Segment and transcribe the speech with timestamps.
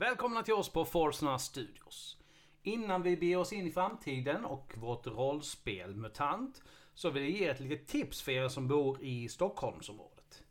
[0.00, 2.16] Välkomna till oss på Forsna Studios.
[2.62, 6.62] Innan vi beger oss in i framtiden och vårt rollspel MUTANT
[6.94, 10.42] så vill jag ge ett litet tips för er som bor i Stockholmsområdet.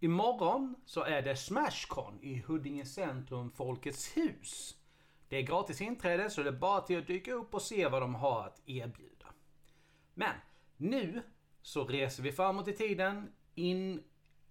[0.00, 4.76] Imorgon så är det Smashcon i Huddinge Centrum Folkets Hus.
[5.28, 8.02] Det är gratis inträde så det är bara till att dyka upp och se vad
[8.02, 9.26] de har att erbjuda.
[10.14, 10.34] Men
[10.76, 11.22] nu
[11.62, 14.02] så reser vi framåt i tiden in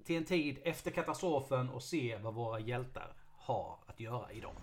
[0.03, 4.55] till en tid efter katastrofen och ser vad våra hjältar har att göra idag.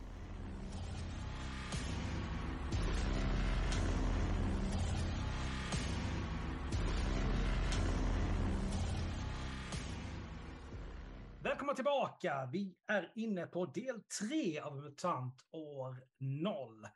[11.43, 12.49] Välkomna tillbaka!
[12.53, 16.89] Vi är inne på del tre av MUTANT år 0.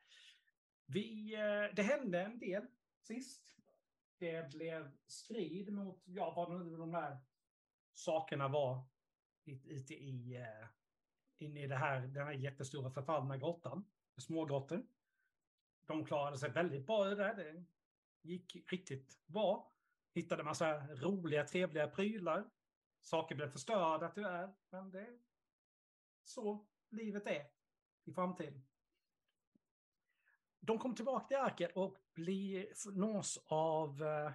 [0.86, 2.66] Vi, eh, det hände en del
[3.02, 3.54] sist.
[4.18, 7.18] Det blev strid mot, ja vad de här
[7.94, 8.86] sakerna var
[9.44, 10.68] ute i, i eh,
[11.38, 13.84] inne i det här, den här jättestora förfallna grottan,
[14.16, 14.86] smågrottor.
[15.86, 17.34] De klarade sig väldigt bra i det.
[17.34, 17.64] Det
[18.22, 19.72] gick riktigt bra.
[20.14, 22.50] Hittade massa roliga, trevliga prylar.
[23.00, 25.18] Saker blev förstörda tyvärr, men det är
[26.24, 27.46] så livet är
[28.04, 28.66] i framtiden.
[30.60, 34.32] De kom tillbaka till arket och blir, nås av, eh,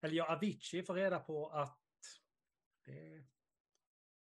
[0.00, 1.78] eller ja, Avicii får reda på att
[2.84, 3.24] det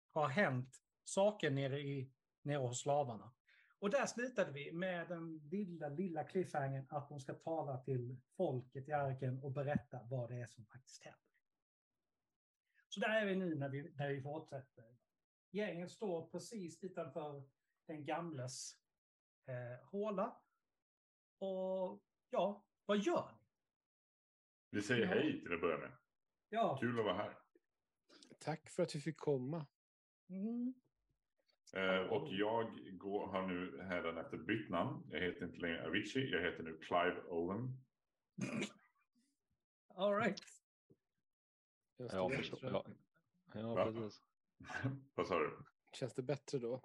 [0.08, 2.12] har hänt saker nere, i,
[2.42, 3.32] nere hos slavarna.
[3.78, 8.88] Och där slutade vi med den lilla, lilla cliffhangern att de ska tala till folket
[8.88, 11.20] i arken och berätta vad det är som faktiskt händer.
[12.88, 14.96] Så där är vi nu när vi, när vi fortsätter.
[15.50, 17.44] Gänget står precis utanför
[17.86, 18.76] den gamles
[19.46, 20.40] eh, håla.
[21.38, 23.38] Och ja, vad gör ni?
[24.70, 25.92] Vi säger hej till att börja med.
[26.48, 26.78] Ja.
[26.80, 27.38] Kul att vara här.
[28.38, 29.66] Tack för att vi fick komma.
[30.28, 30.74] Mm.
[31.72, 35.06] Eh, och jag går, har nu hädanefter bytt namn.
[35.10, 37.84] Jag heter inte längre Avicii, jag heter nu Clive Owen.
[39.88, 40.40] All right.
[41.96, 42.86] Ja, förstå, ja.
[43.54, 43.84] ja Va?
[43.84, 44.22] precis.
[45.14, 45.58] Vad sa du?
[45.92, 46.82] Känns det bättre då?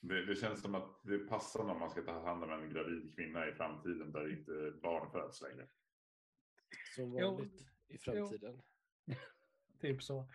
[0.00, 3.14] Det, det känns som att det passar när man ska ta hand om en gravid
[3.14, 5.68] kvinna i framtiden där inte barn föds längre.
[6.94, 7.30] Som Jo.
[7.30, 8.62] vanligt i framtiden.
[9.80, 10.28] Typ så.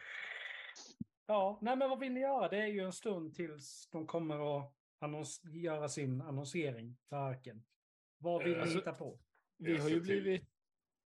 [1.27, 2.47] Ja, nej men vad vill ni göra?
[2.47, 7.63] Det är ju en stund tills de kommer att annons göra sin annonsering för arken.
[8.17, 9.19] Vad vill ni alltså- hitta på?
[9.57, 10.49] Vi har ju till- blivit...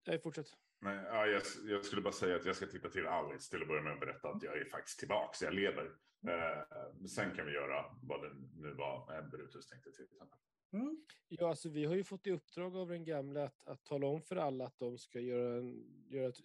[0.08, 0.48] Nej, fortsätt.
[0.80, 3.68] Men, ja, jag, jag skulle bara säga att jag ska titta till Alice till att
[3.68, 5.86] börja med och berätta att jag är faktiskt tillbaka, jag lever.
[6.28, 10.40] Eh, sen kan vi göra vad det nu var eh, Brutus tänkte till exempel.
[10.74, 11.06] Mm?
[11.28, 14.22] Ja, alltså vi har ju fått i uppdrag av den gamla att, att tala om
[14.22, 16.38] för alla att de ska göra, en, göra ett,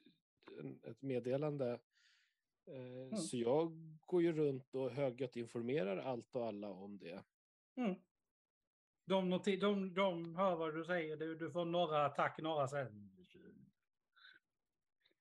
[0.60, 1.78] en, ett meddelande.
[2.66, 3.72] Eh, Så jag
[4.06, 7.24] går ju runt och högljutt informerar allt och alla om det.
[7.76, 7.94] Mm.
[9.04, 11.16] De, noti- de, de hör vad du säger.
[11.16, 13.12] Du, du får några attack, några sen.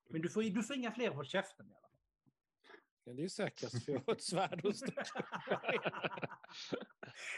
[0.10, 1.90] Men du får, du får inga fler på käften i alla fall.
[3.04, 4.92] Ja, det är säkrast för jag har ett svärd och stå.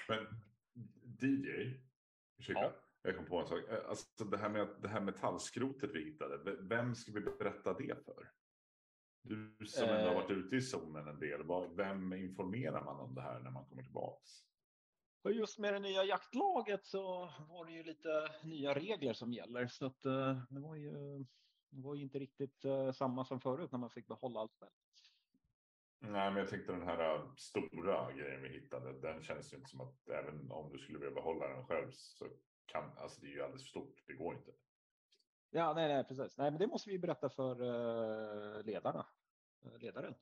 [0.07, 0.25] Men
[1.21, 1.47] DJ,
[2.37, 2.73] ursäkta, Ja.
[3.01, 3.69] jag kom på en sak.
[3.69, 8.05] Eh, Alltså det här med det här metallskrotet vi hittade, vem ska vi berätta det
[8.05, 8.31] för?
[9.27, 10.15] Du som ändå har Eh.
[10.15, 11.41] varit ute i zonen en del,
[11.75, 14.29] vem informerar man om det här när man kommer tillbaks?
[15.21, 18.09] Och just med det nya jaktlaget så var det ju lite
[18.43, 19.67] nya regler som gäller.
[19.67, 20.91] Så att, eh, det, var ju,
[21.69, 24.71] det var ju inte riktigt eh, samma som förut när man fick behålla allt själv.
[25.99, 29.81] Nej, men jag tänkte den här stora grejen vi hittade, den känns ju inte som
[29.81, 32.27] att även om du skulle vilja behålla den själv så
[32.65, 34.51] kan, alltså det är ju alldeles för stort, det går inte.
[35.49, 36.37] Ja, nej, nej, precis.
[36.37, 39.05] Nej, men det måste vi berätta för ledarna.
[39.77, 40.15] Ledaren.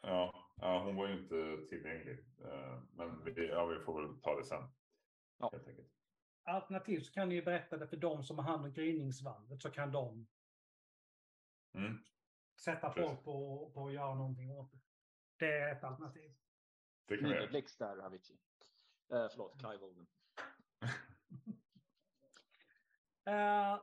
[0.00, 2.18] Ja, ja, hon var ju inte tillgänglig.
[2.44, 4.62] eh, Men vi, ja, vi får väl ta det sen.
[5.38, 5.50] Ja.
[5.52, 5.92] Helt enkelt.
[6.42, 9.92] Alternativt så kan ni berätta det för de som har hand om gryningsvalvet så kan
[9.92, 10.26] de
[11.74, 12.04] Mm.
[12.60, 13.10] sätta Precis.
[13.10, 14.78] folk på, på att göra någonting åt det.
[15.36, 16.34] Det är ett alternativ.
[17.06, 17.62] Det kan vi göra.
[17.78, 18.38] Där, Avicii.
[19.12, 20.06] Eh, förlåt, Clive Owen.
[23.28, 23.80] Eh,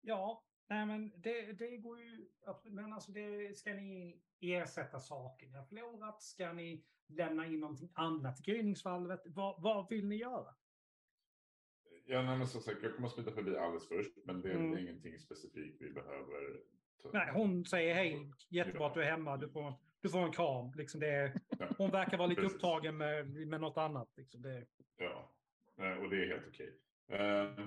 [0.00, 2.28] ja, nej men det, det går ju...
[2.64, 6.22] Men alltså det, ska ni ersätta saker ni har förlorat?
[6.22, 9.22] Ska ni lämna in någonting annat till gryningsvalvet?
[9.26, 10.54] Vad, vad vill ni göra?
[12.08, 14.54] Ja, nej, men som sagt, jag kommer att smita förbi alldeles först, men det är
[14.56, 14.78] Mm.
[14.78, 16.60] ingenting specifikt vi behöver.
[17.02, 20.32] ta- Nej, hon säger hej, jättebra att du är hemma, du får, du får en
[20.32, 20.72] kram.
[20.76, 22.56] Liksom det är, Ja, hon verkar vara lite Precis.
[22.56, 24.12] upptagen med, med något annat.
[24.16, 24.66] Liksom det,
[24.96, 25.32] ja.
[25.76, 26.78] Och det är helt okej.
[27.08, 27.66] Eh,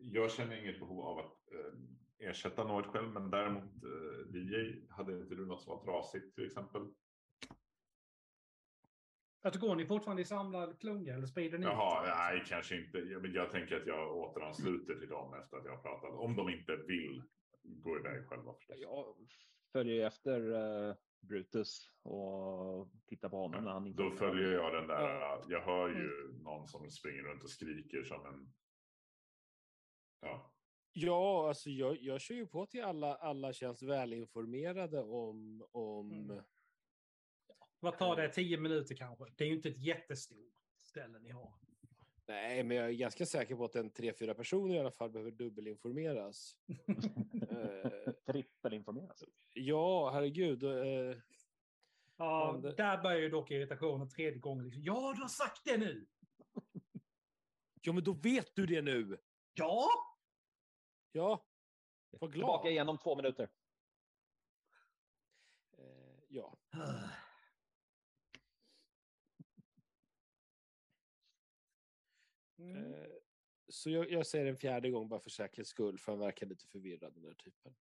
[0.00, 1.72] Jag känner inget behov av att eh,
[2.18, 6.46] ersätta något själv, men däremot eh, DJ, hade inte du något som var trasigt till
[6.46, 6.82] exempel?
[9.42, 12.12] Alltså går ni fortfarande i samlad klunga eller sprider ni Jaha, ut?
[12.16, 12.98] nej, kanske inte.
[12.98, 16.10] Jag, men jag tänker att jag återansluter till dem efter att jag har pratat.
[16.14, 17.22] Om de inte vill
[17.62, 18.76] gå iväg själva förstås.
[18.80, 19.16] Jag
[19.72, 20.52] följer ju efter
[20.88, 25.42] eh, Brutus och tittar på honom när han inte Då följer jag den där.
[25.48, 28.52] Jag hör ju någon som springer runt och skriker som en.
[30.20, 30.53] Ja,
[30.96, 36.42] Ja, alltså jag, jag kör ju på till alla, alla känns välinformerade om, om Mm.
[37.80, 38.28] Vad tar det?
[38.28, 39.24] Tio minuter kanske?
[39.36, 40.52] Det är ju inte ett jättestort
[40.82, 41.52] ställe ni har.
[42.26, 45.10] Nej, men jag är ganska säker på att en tre, fyra personer i alla fall
[45.10, 46.56] behöver dubbelinformeras.
[47.50, 49.24] Eh, trippelinformeras.
[49.54, 50.62] ja, herregud.
[50.62, 51.16] eh,
[52.16, 54.64] Ja, Men det- där börjar ju dock irritationen tredje gången.
[54.64, 54.82] Liksom.
[54.82, 56.06] Ja, du har sagt det nu!
[57.82, 59.18] ja, men då vet du det nu.
[59.54, 59.88] Ja!
[61.16, 61.46] Ja,
[62.10, 62.32] var glad.
[62.32, 63.50] Tillbaka igen om två minuter.
[65.78, 66.58] Eh, ja.
[72.58, 72.94] Mm.
[72.94, 73.06] Eh,
[73.68, 76.66] så jag, jag säger en fjärde gång bara för säkerhets skull, för han verkar lite
[76.66, 77.74] förvirrad den där typen.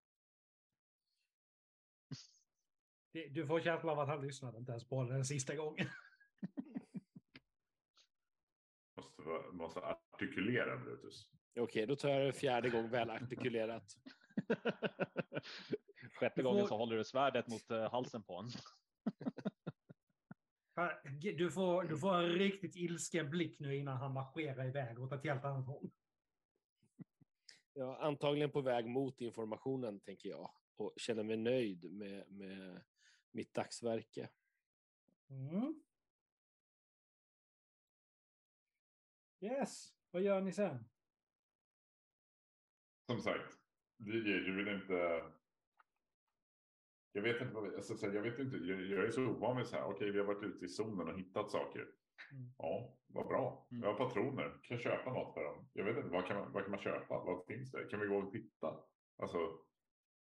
[3.12, 5.86] Det- Du får känslan av att han lyssnade inte ens på den sista gången.
[8.96, 11.30] måste, måste artikulera Brutus.
[11.60, 13.84] Okej, då tar jag en fjärde gång väl artikulerat.
[16.14, 18.52] Sjätte får- gången så håller du svärdet mot eh, halsen på honom.
[21.36, 25.24] Du får, du får en riktigt ilsken blick nu innan han marscherar iväg åt ett
[25.24, 25.90] helt annat håll.
[27.74, 30.50] Ja, antagligen på väg mot informationen, tänker jag.
[30.76, 32.82] Och känner mig nöjd med, med
[33.30, 34.28] mitt dagsverke.
[35.30, 35.82] Mm.
[39.40, 40.84] Yes, vad gör ni sen?
[43.12, 43.58] Som sagt,
[43.98, 45.22] DJ, du vill inte.
[47.12, 48.56] Jag vet inte vad alltså, jag vet inte.
[48.56, 49.84] Jag, jag är så ovan vid så här.
[49.84, 51.80] Okej, vi har varit ute i zonen och hittat saker.
[51.80, 52.52] Mm.
[52.58, 53.68] Ja, vad bra.
[53.70, 53.82] Mm.
[53.82, 54.48] Jag har patroner.
[54.62, 55.68] Kan jag köpa något för dem?
[55.72, 56.08] Jag vet inte.
[56.08, 57.24] Vad kan man, vad kan man köpa?
[57.24, 57.84] Vad finns det?
[57.84, 58.76] Kan vi gå och titta?
[59.18, 59.38] Alltså,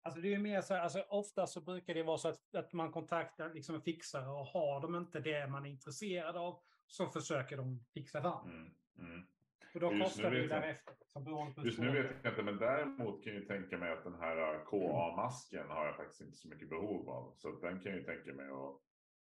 [0.04, 2.74] Alltså det är mer så här, alltså ofta så brukar det vara så att, att
[2.74, 7.08] man kontaktar liksom en fixare och har de inte det man är intresserad av så
[7.08, 8.50] försöker de fixa fram.
[8.50, 9.28] mm, mm.
[9.74, 11.64] Och då Just nu kostar det ju vet jag- därefter.
[11.66, 14.54] Just nu vet jag inte, men däremot kan jag ju tänka mig att den här
[14.56, 17.34] äh, KA-masken har jag faktiskt inte så mycket behov av.
[17.36, 18.82] Så den kan jag ju tänka mig att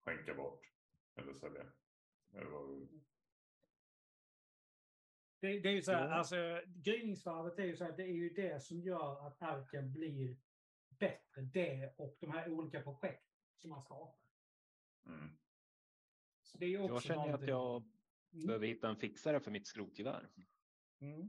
[0.05, 0.61] skänka bort.
[1.17, 1.65] Eller sälja.
[2.35, 2.89] Eller vad
[5.41, 6.15] Det, det är ju så här, Ja.
[6.15, 6.37] alltså
[6.67, 10.37] gryningsvarvet är ju så här, det är ju det som gör att arken blir
[10.89, 11.41] bättre.
[11.43, 14.21] Det och de här olika projekt som man skapar.
[15.07, 15.29] Mm.
[16.43, 17.83] Så det är också Jag känner ju att någonting- jag
[18.35, 18.47] Mm.
[18.47, 20.29] behöver hitta en fixare för mitt skrotgevär.
[21.01, 21.29] Mm.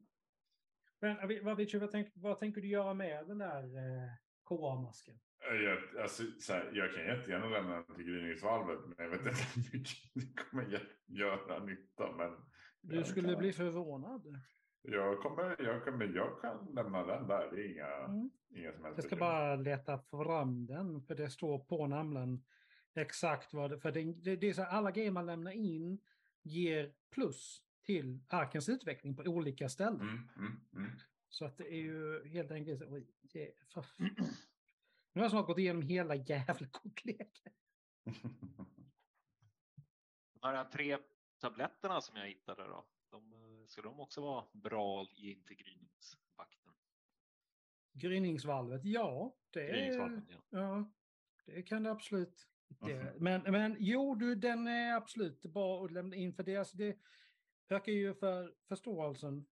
[1.00, 4.10] Men Avi- vad, vad, tänk, vad tänker du göra med den där eh,
[4.50, 5.20] KA-masken?
[5.40, 9.64] Jag, alltså, här, jag kan jättegärna lämna den till gryningsvalvet, men jag vet inte hur
[9.80, 12.12] mycket det kommer gö- göra nytta.
[12.18, 12.32] Men
[12.82, 14.42] Du skulle kan- bli förvånad.
[14.82, 17.52] Jag, kommer, jag, kommer, jag kan lämna den där.
[17.52, 18.30] Det är inga, Mm.
[18.56, 22.44] inga som helst Jag ska bara leta fram den, för det står på namnen
[22.96, 23.80] exakt vad det...
[23.80, 26.00] För det, det, det är så här, alla grejer man lämnar in
[26.44, 30.02] ger plus till arkens utveckling på olika ställen.
[30.02, 30.92] Mm, mm, mm.
[31.30, 32.86] Så att det är ju helt enkelt så...
[32.86, 33.08] Oj,
[33.74, 34.10] för, nu
[35.14, 37.54] har jag snart gått igenom hela jävla kortleken.
[40.34, 40.98] De här tre
[41.40, 45.44] tabletterna som jag hittade då, de, eh, ska de också vara bra att ge in
[45.44, 46.74] till gryningsvakten?
[47.94, 49.36] Gryningsvalvet, ja.
[49.50, 50.42] Det, Gryningsvalven, ja.
[50.50, 50.92] ja,
[51.46, 52.48] det kan det absolut.
[52.80, 53.04] Det.
[53.04, 53.24] Mhm.
[53.24, 56.98] Men, men jo, du, den är absolut bra att lämna in för det, alltså, det
[57.70, 59.46] ökar ju för förståelsen.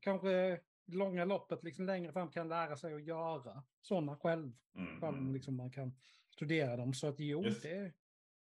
[0.00, 4.52] Kanske långa loppet liksom längre fram kan lära sig att göra sådana själv.
[4.74, 5.32] Mm, mm.
[5.34, 5.92] liksom man kan
[6.30, 6.94] studera dem.
[6.94, 7.62] Så att jo, Yes.
[7.62, 7.92] det,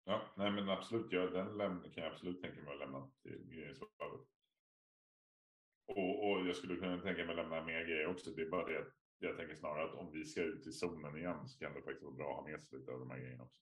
[0.06, 1.08] Ja, nej men absolut.
[1.12, 4.28] Ja, den läm- kan jag absolut tänka mig att lämna till gryningsvalvet.
[5.88, 8.32] Och, och jag skulle kunna tänka mig att lämna mer grejer också.
[8.32, 8.86] Det är bara det
[9.20, 12.04] jag tänker snarare att om vi ska ut i zonen igen så kan det faktiskt
[12.04, 13.60] vara bra att ha med sig lite av de här grejerna också.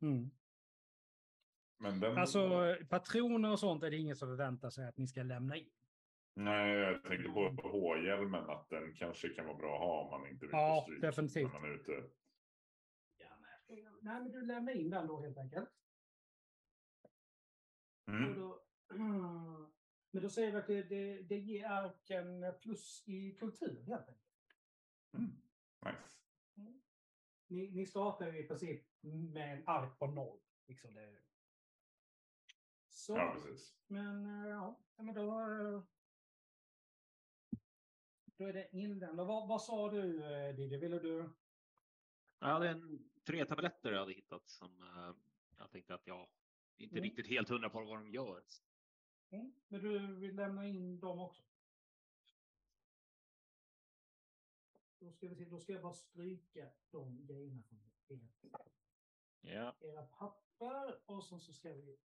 [0.00, 0.30] Mm.
[1.78, 5.22] Men den, Alltså patroner och sånt är det inget som förväntar sig att ni ska
[5.22, 5.70] lämna in.
[6.34, 10.30] Nej, jag tänkte på H-hjälmen att den kanske kan vara bra att ha om man
[10.30, 11.52] inte vill Ja, stryk definitivt.
[11.52, 11.92] När man är ute.
[13.16, 15.68] Ja, nej, nej, men du lämnar in den då helt enkelt.
[18.08, 18.34] Mm.
[18.34, 18.64] då,
[20.10, 24.24] men då säger vi att det, det, det ger arken plus i kultur helt enkelt.
[25.14, 25.30] Mm.
[25.84, 26.27] Nice.
[27.48, 28.84] Ni, ni startar ju i princip
[29.32, 30.40] med en ark på noll.
[30.66, 31.18] Liksom det.
[32.88, 33.76] Så, Ja, precis.
[33.86, 35.22] men eh, ja, men då,
[38.36, 39.26] då är det inlämnat.
[39.26, 40.76] Vad, vad sa du eh, Diddy?
[40.78, 41.30] Ville du?
[42.38, 45.14] Jag hade en, tre tabletter jag hade hittat som eh,
[45.58, 46.28] jag tänkte att jag
[46.76, 47.02] inte Mm.
[47.04, 48.42] riktigt helt hundra på vad de gör.
[49.30, 49.52] Mm.
[49.68, 51.42] Men du vill lämna in dem också?
[55.00, 58.72] Då ska, vi se, då ska jag bara stryka de grejerna från ert
[59.40, 59.76] Ja.
[59.80, 61.98] era papper och så, så ska vi...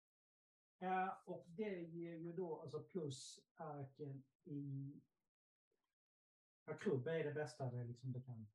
[0.79, 4.93] Ja, och det ger ju då alltså plus arken i...
[6.65, 8.47] Ja, krubb är det bästa det, liksom det kan...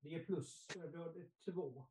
[0.00, 1.86] Det ger plus, då är det två.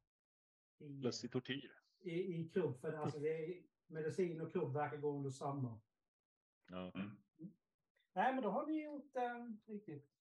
[0.78, 1.72] I, Plus i tortyr.
[2.00, 5.82] i, i krubb, för alltså det är, medicin och krubb verkar gå under samma.
[6.68, 6.92] Ja.
[8.14, 10.15] Nej, men då har ni gjort en riktigt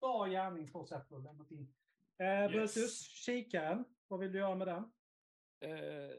[0.00, 1.74] bra gärning på sätt och lämnat in.
[2.18, 2.52] Eh, Yes.
[2.74, 4.92] Brutus, kikaren, vad vill du göra med den?
[5.60, 6.16] Eh,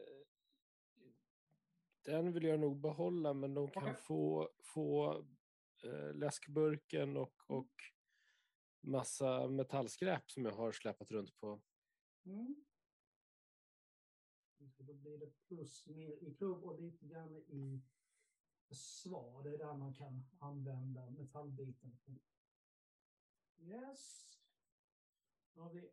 [2.04, 3.94] den vill jag nog behålla, men de kan Okej.
[3.94, 5.12] få, få
[5.84, 7.70] eh, läskburken och, och
[8.80, 11.62] massa metallskräp som jag har släpat runt på.
[12.24, 12.64] Mm.
[14.78, 17.82] Då blir det plus mer i klubb och lite grann i
[18.68, 19.42] försvar.
[19.42, 21.98] Det är där man kan använda metallbiten.
[23.62, 24.28] Yes.
[25.54, 25.90] Då har vi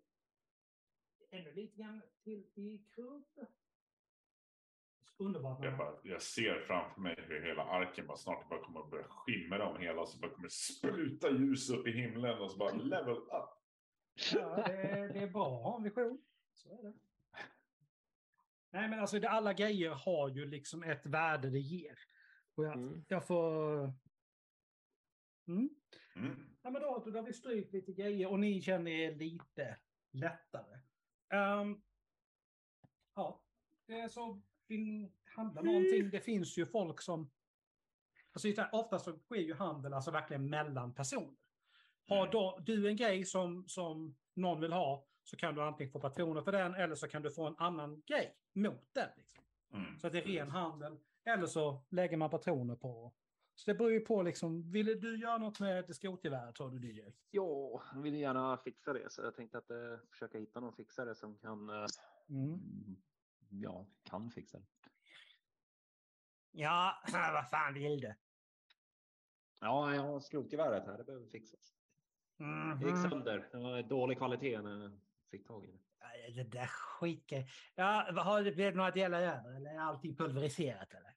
[1.31, 3.25] ännu lite grann till i klubb.
[5.17, 5.63] Underbart.
[5.63, 9.07] Jag, bara, jag ser framför mig hur hela arken bara snart bara kommer att börja
[9.07, 10.05] skimra om hela.
[10.05, 13.49] Så bara kommer det spruta ljus upp i himlen och så bara level up.
[14.33, 16.21] Ja, det, är- det är bra att ha en vision.
[16.53, 16.93] Så är det.
[18.71, 21.99] Nej, men alltså det, alla grejer har ju liksom ett värde det ger.
[22.55, 23.05] Och jag, Mm.
[23.07, 23.79] jag får...
[25.47, 25.69] Mm.
[26.15, 26.48] Mm.
[26.61, 29.77] Ja, men då, då har vi strykt lite grejer och ni känner er lite
[30.11, 30.79] lättare.
[31.29, 31.81] Ehm,
[33.15, 33.41] ja,
[33.85, 36.09] det är så vill handla någonting.
[36.09, 37.31] Det finns ju folk som...
[38.31, 41.37] Alltså, ofta så sker ju handel alltså verkligen mellan personer.
[42.07, 42.31] Har Mm.
[42.31, 46.41] då, du en grej som, som någon vill ha så kan du antingen få patroner
[46.41, 49.09] för den eller så kan du få en annan grej mot den.
[49.17, 49.43] Liksom.
[49.73, 49.99] Mm.
[49.99, 50.99] Så att det är ren handel.
[51.25, 53.13] Eller så lägger man patroner på.
[53.59, 57.01] Så det beror ju på liksom, ville du göra något med skrotgeväret tror du DJ?
[57.31, 59.77] Ja, jag vill gärna fixa det så jag tänkte att eh,
[60.11, 61.69] försöka hitta någon fixare som kan.
[61.69, 61.85] Eh,
[62.29, 62.59] Mm.
[63.49, 64.65] ja, kan fixa det.
[66.51, 66.93] Ja,
[67.33, 68.15] vad fan vill du?
[69.59, 70.97] Ja, jag har skrotgeväret här.
[70.97, 71.73] Det behöver fixas.
[72.79, 73.09] Det gick Mhm.
[73.09, 73.49] sönder.
[73.51, 74.99] Det var dålig kvalitet när jag
[75.31, 75.79] fick tag i det.
[76.43, 77.43] Det där skiten.
[77.75, 79.55] Ja, har du blivit några delar över?
[79.55, 80.93] Eller är allting pulveriserat?
[80.93, 81.13] Eller?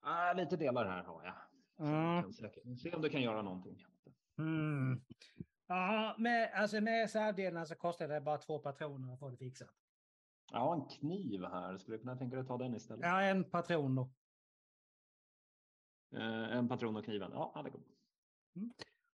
[0.00, 1.34] Ah, lite delar här har jag.
[1.78, 2.32] Mm.
[2.76, 3.84] se om du kan göra någonting.
[4.38, 5.00] Mm.
[5.66, 9.74] Ja, med, alltså med reservdelarna så kostar det bara två patroner att få det fixat.
[10.52, 11.78] Jag har en kniv här.
[11.78, 13.04] Skulle du kunna tänka dig att ta den istället?
[13.04, 14.10] Ja, en patron då.
[16.16, 17.30] Eh, en patron och kniven.
[17.34, 17.82] Ja, det går.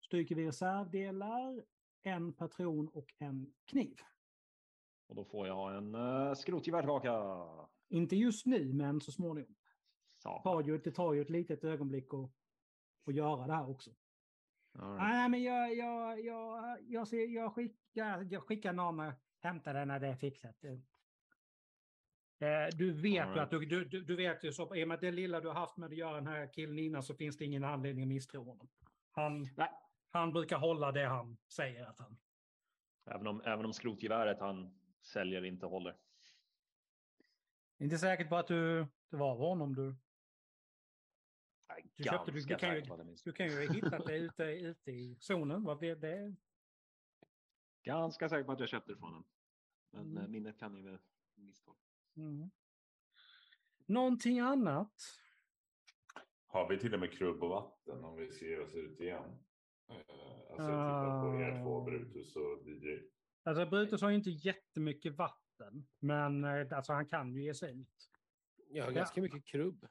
[0.01, 1.65] Stryker vi reservdelar,
[2.03, 3.97] en patron och en kniv.
[5.09, 7.45] Och då får jag en uh, skrotgevär tillbaka.
[7.89, 9.55] Inte just nu, men så småningom.
[10.23, 10.41] Så.
[10.43, 12.31] tar ju, det tar ju ett litet ögonblick att,
[13.07, 13.91] att göra det här också.
[14.79, 14.99] All right.
[14.99, 19.89] Nej, men jag, jag, jag, jag, ser, jag, skickar, jag skickar någon och hämtar den
[19.89, 20.65] när det är fixat.
[20.65, 20.71] Eh,
[22.77, 23.39] Du vet All ju right.
[23.39, 25.77] att du, du, du vet ju så, i och med det lilla du har haft
[25.77, 28.69] med att göra den här killen innan så finns det ingen anledning att misstro honom.
[29.13, 29.71] Han, Nej.
[30.11, 32.19] han brukar hålla det han säger att han...
[33.11, 35.97] Även om, även om skrotgeväret han säljer inte håller.
[37.79, 39.97] Inte säkert på att du, det var honom du...
[41.97, 43.17] Du köpte- du- du kan ju-.
[43.25, 45.65] Du kan ju ha hittat det ute, ute i zonen.
[45.65, 46.35] Vad det, det,
[47.83, 49.25] Ganska säker på att jag köpte det från honom.
[49.93, 50.23] Men Mm.
[50.23, 50.99] eh, minnet kan ju väl
[52.17, 52.51] mm.
[53.87, 54.93] Någonting annat?
[56.47, 59.25] Har vi till och med krubb och vatten om vi ser oss ut igen?
[59.89, 59.97] Eh,
[60.51, 61.85] Alltså jag tittar på er två, Ah.
[61.85, 63.01] Brutus och DJ.
[63.43, 67.81] Alltså Brutus har ju inte jättemycket vatten, men eh, alltså, han kan ju ge sig
[67.81, 68.11] ut.
[68.71, 68.97] Jag har Ja.
[68.97, 69.87] ganska mycket krubb.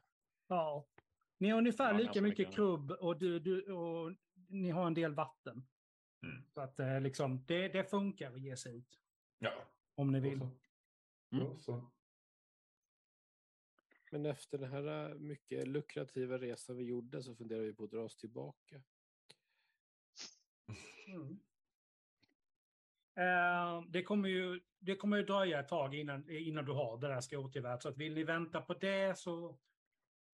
[0.48, 0.88] Ja.
[1.38, 4.14] Ni har ungefär Ja, lika mycket krubb och, du, du, och
[4.48, 5.68] ni har en del vatten.
[6.24, 6.44] Mm.
[6.50, 9.00] Så att eh, liksom, det, det funkar att ge sig ut
[9.40, 9.54] Ja,
[9.96, 10.40] om ni vill.
[11.58, 11.74] så.
[11.74, 11.86] Mm.
[14.12, 17.92] Men efter den här äh, mycket lukrativa resan vi gjorde så funderar vi på att
[17.92, 18.82] dra oss tillbaka.
[21.08, 21.40] Mm.
[23.16, 27.08] Eh, det, kommer ju, det kommer ju dröja ett tag innan, innan du har det
[27.08, 27.82] där skrotgeväret.
[27.82, 29.60] Så att vill ni vänta på det så...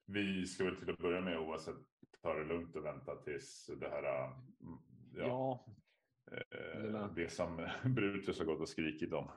[0.06, 1.76] Vi ska väl till att börja med oavsett
[2.22, 4.26] ta det lugnt och vänta tills det här.
[4.26, 4.80] mm,
[5.16, 5.66] Ja,
[6.32, 9.32] Ja, eh, lilla- det som Brutus har gått och skrikit om.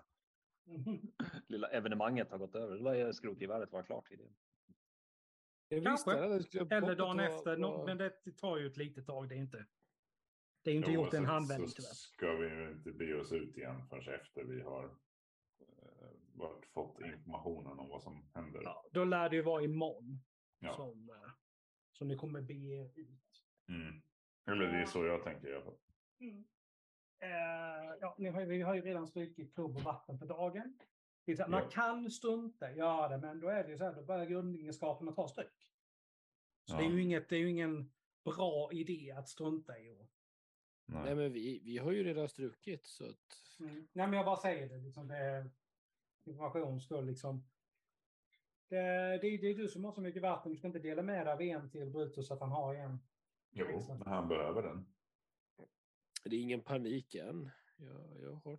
[1.49, 2.76] lilla evenemanget har gått över.
[2.76, 4.28] Då lär skrotgeväret vara klart vid det.
[5.68, 6.12] Jag Kanske.
[6.12, 7.56] Eller dagen var- efter.
[7.56, 9.28] var- Men det tar ju ett litet tag.
[9.28, 9.66] Det är inte,
[10.62, 11.94] det är inte gjort en Oavsett handvändning så tyvärr.
[11.94, 17.00] ska vi ju inte be oss ut igen förrän efter vi har eh, varit, fått
[17.00, 18.61] informationen om vad som händer.
[18.62, 20.18] Ja, då lär det ju vara imorgon
[20.59, 20.77] Ja.
[20.77, 21.31] som, eh,
[21.93, 23.45] som ni kommer er ut.
[23.69, 24.03] Mm.
[24.47, 25.79] Eller det är så jag tänker i alla fall.
[27.19, 30.79] Eh, ja, ni har, vi har ju redan strukit klubb och vatten för dagen.
[31.27, 31.69] Här, Man Ja.
[31.71, 35.29] kan strunta göra det, men då är det ju så här, då börjar grundegenskaperna ta
[35.29, 35.73] stryk.
[36.65, 36.79] Så Ja.
[36.79, 37.93] det, är ju inget, det är ju ingen
[38.25, 39.91] bra idé att strunta i.
[39.91, 40.07] Och,
[40.89, 41.05] Nej.
[41.05, 43.39] Nej, men vi, vi har ju redan strukit så att...
[43.59, 44.77] Nej, men jag bara säger det.
[44.77, 45.51] Liksom, det är
[46.25, 47.07] informations skull.
[47.07, 47.45] Liksom.
[48.68, 50.52] Det, det, det är du som har så mycket vatten.
[50.52, 52.99] Du ska inte dela med dig av en till Brutus så att han har en.
[53.50, 54.87] Jo, men han behöver den.
[56.25, 57.50] Det är ingen panik än.
[57.76, 58.58] Jag, jag har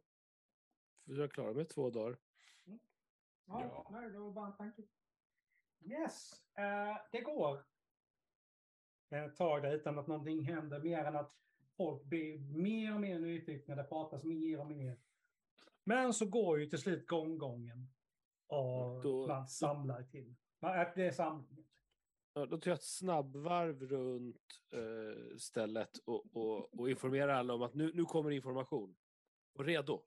[1.05, 2.17] försökt klara mig två dagar.
[2.65, 2.77] Ja,
[3.47, 3.87] Ja.
[3.91, 4.83] Nej, det var bara en tanke.
[5.81, 7.65] Yes, eh, det går.
[9.09, 11.33] Ett tag där utan att någonting händer mer än att
[11.77, 13.75] folk blir mer och mer nyfikna.
[13.75, 14.97] Det pratas mer och mer.
[15.83, 17.87] Men så går ju till slut gånggången.
[18.47, 20.35] Och Då- man samlar till.
[20.59, 21.67] Man- äh, Det är samling.
[22.33, 27.61] Ja, Då tar jag ett snabbvarv runt eh, stället och, och, och informerar alla om
[27.61, 28.97] att nu, nu kommer information.
[29.53, 30.03] Och redo.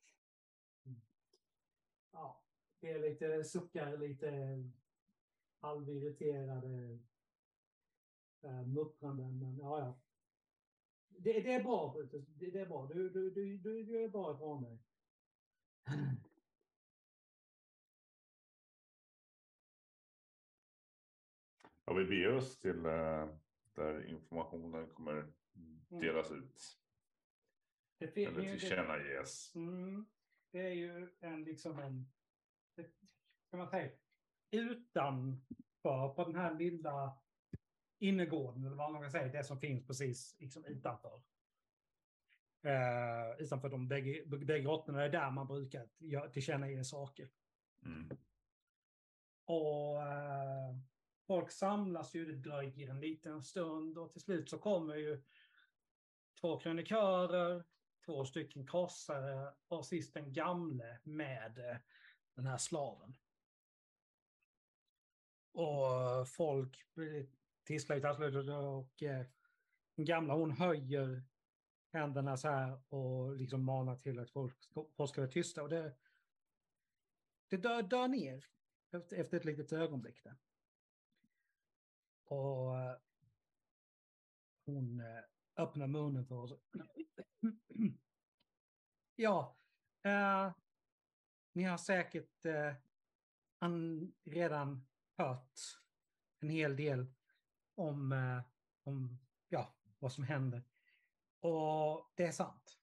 [2.13, 2.43] Ja,
[2.81, 4.31] det är lite suckar, lite
[5.61, 6.99] halvirriterade
[8.43, 9.39] äh, muttranden.
[9.39, 10.01] Men ja, ja.
[11.09, 12.26] Det, det är bra, Brutus.
[12.29, 12.87] Det, det är bra.
[12.87, 14.79] Du, du, du, du, du är bra ifrån dig.
[21.91, 23.29] Ja, vi beger oss till eh,
[23.75, 25.33] där informationen kommer
[25.89, 26.79] delas ut.
[27.99, 29.55] Det, Eller tillkännages.
[29.55, 30.07] mm,
[30.50, 32.11] det är ju en liksom en...
[33.50, 33.91] Kan man säga,
[34.50, 37.19] utanför på den här lilla
[37.99, 41.23] innergården, eller vad man ska säga, det som finns precis liksom utanför.
[42.63, 47.29] Eh, utanför de bägge, grottorna, det är där man brukar tillkännage saker.
[47.83, 48.11] Mm.
[49.45, 50.76] Och eh,
[51.30, 55.23] folk samlas ju, det dröjer en liten stund och till slut så kommer ju
[56.40, 57.64] två krönikörer,
[58.04, 61.76] två stycken krossare och sist den gamle med eh,
[62.34, 63.16] den här slaven.
[65.52, 66.86] Och folk
[67.64, 69.26] tisslar ju till och eh,
[69.97, 71.23] den gamla hon höjer
[71.93, 75.62] händerna så här och liksom manar till att folk ska, folk ska vara tysta.
[75.62, 75.95] Och det,
[77.49, 78.47] det dör, dör ner
[78.90, 80.25] efter, efter ett litet ögonblick.
[80.25, 80.36] Där.
[82.30, 82.97] Och eh,
[84.66, 85.23] hon eh,
[85.56, 86.52] öppnar munnen för oss.
[89.16, 89.58] ja,
[90.02, 90.52] eh,
[91.52, 92.75] ni har säkert eh,
[93.58, 95.60] an, redan hört
[96.40, 97.06] en hel del
[97.75, 98.43] om, eh,
[98.82, 100.62] om ja, vad som händer.
[101.40, 102.78] Och det är sant.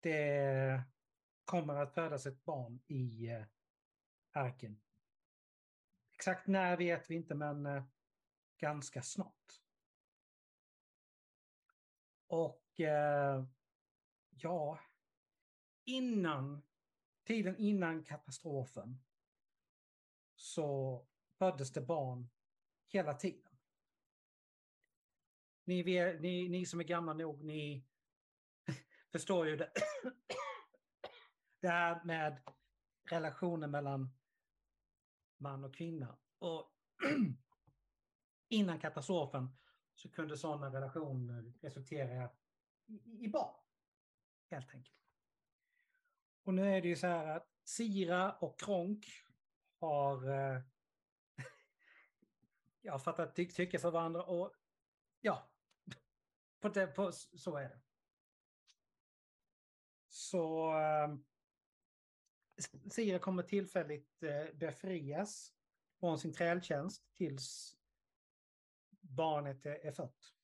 [0.00, 0.82] Det
[1.44, 3.44] kommer att födas ett barn i eh,
[4.32, 4.80] arken.
[6.20, 7.84] Exakt när vet vi inte, men eh,
[8.58, 9.62] ganska snart.
[12.26, 13.44] Och eh,
[14.30, 14.80] ja,
[15.84, 16.62] innan,
[17.24, 19.02] tiden innan katastrofen
[20.34, 21.06] så
[21.38, 22.28] föddes det barn
[22.88, 23.52] hela tiden.
[25.64, 25.82] Ni,
[26.20, 27.86] ni, ni som är gamla nog, ni
[29.12, 29.72] förstår ju det,
[31.60, 32.42] det här med
[33.10, 34.19] relationen mellan
[35.40, 36.18] man och kvinna.
[36.38, 36.72] Och
[38.48, 39.48] innan katastrofen
[39.94, 42.30] så kunde sådana relationer resultera
[42.86, 43.54] i, i barn.
[44.50, 44.96] Helt enkelt.
[46.42, 49.06] Och nu är det ju så här att Sira och Kronk
[49.78, 50.62] har eh,
[52.80, 54.52] jag fattat ty tycke för varandra och
[55.20, 55.50] ja,
[56.60, 57.80] på det, på, så är det.
[60.08, 61.16] Så eh,
[62.90, 65.52] Sira kommer tillfälligt eh, befrias
[66.00, 67.76] från sin trältjänst tills
[69.00, 70.34] barnet är, fött.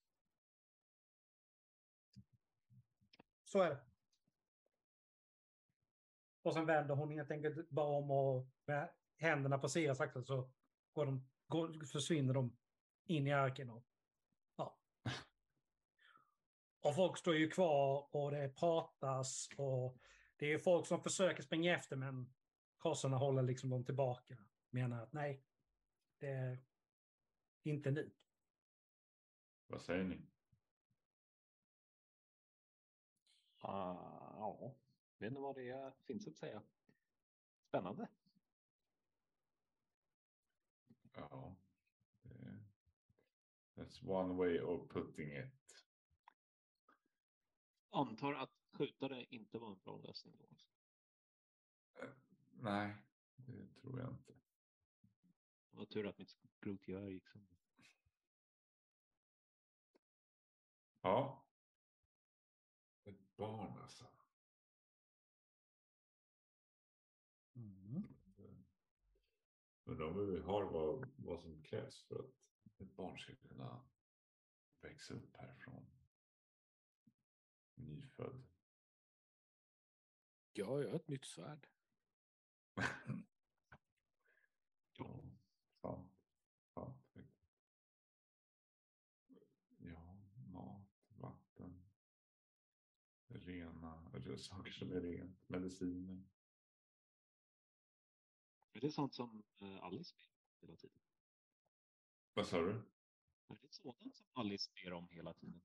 [3.44, 3.80] Så är det.
[6.42, 10.50] Och sen vänder hon helt enkelt bara om och med händerna på Siras axel så
[10.92, 12.56] går de, går, försvinner de
[13.04, 13.70] in i arken.
[13.70, 13.84] Och,
[14.56, 14.78] ja.
[16.80, 19.98] och folk står ju kvar och det pratas och
[20.36, 22.34] det är folk som försöker springa efter men
[22.78, 24.38] krossarna håller liksom dem tillbaka.
[24.70, 25.42] Menar att nej,
[26.18, 26.58] det är
[27.62, 28.10] inte nu.
[29.66, 30.26] Vad säger ni?
[33.58, 34.74] Ah, ja,
[35.18, 36.62] vet inte vad det finns att säga.
[37.68, 38.08] Spännande.
[41.14, 41.56] Ja.
[43.74, 45.84] That's one way of putting it.
[47.90, 50.36] Antar att skjuta det inte var en bra lösning.
[50.38, 50.46] Då.
[52.50, 52.96] Nej,
[53.36, 54.32] det tror jag inte.
[55.70, 57.56] Det var tur att mitt skrotgevär gick sönder.
[61.00, 61.46] Ja.
[63.04, 64.06] Ett barn alltså.
[67.54, 68.16] Mm.
[69.84, 72.18] Undrar om vi har vad, vad som krävs för
[72.64, 73.84] att ett barn ska kunna
[74.80, 75.86] växa upp härifrån.
[77.74, 78.55] Nyfödd.
[80.58, 81.66] Ja, jag har ett nytt svärd.
[85.82, 86.08] Ja,
[86.74, 87.16] sant.
[89.78, 90.18] Ja,
[90.52, 91.82] mat, vatten.
[93.28, 95.48] Rena, saker som är rent.
[95.48, 96.22] Mediciner.
[98.72, 100.98] Är det sånt som eh, Alice ber om hela tiden?
[102.34, 102.70] Vad sa du?
[103.48, 105.60] Är det sådant som Alice ber om hela tiden?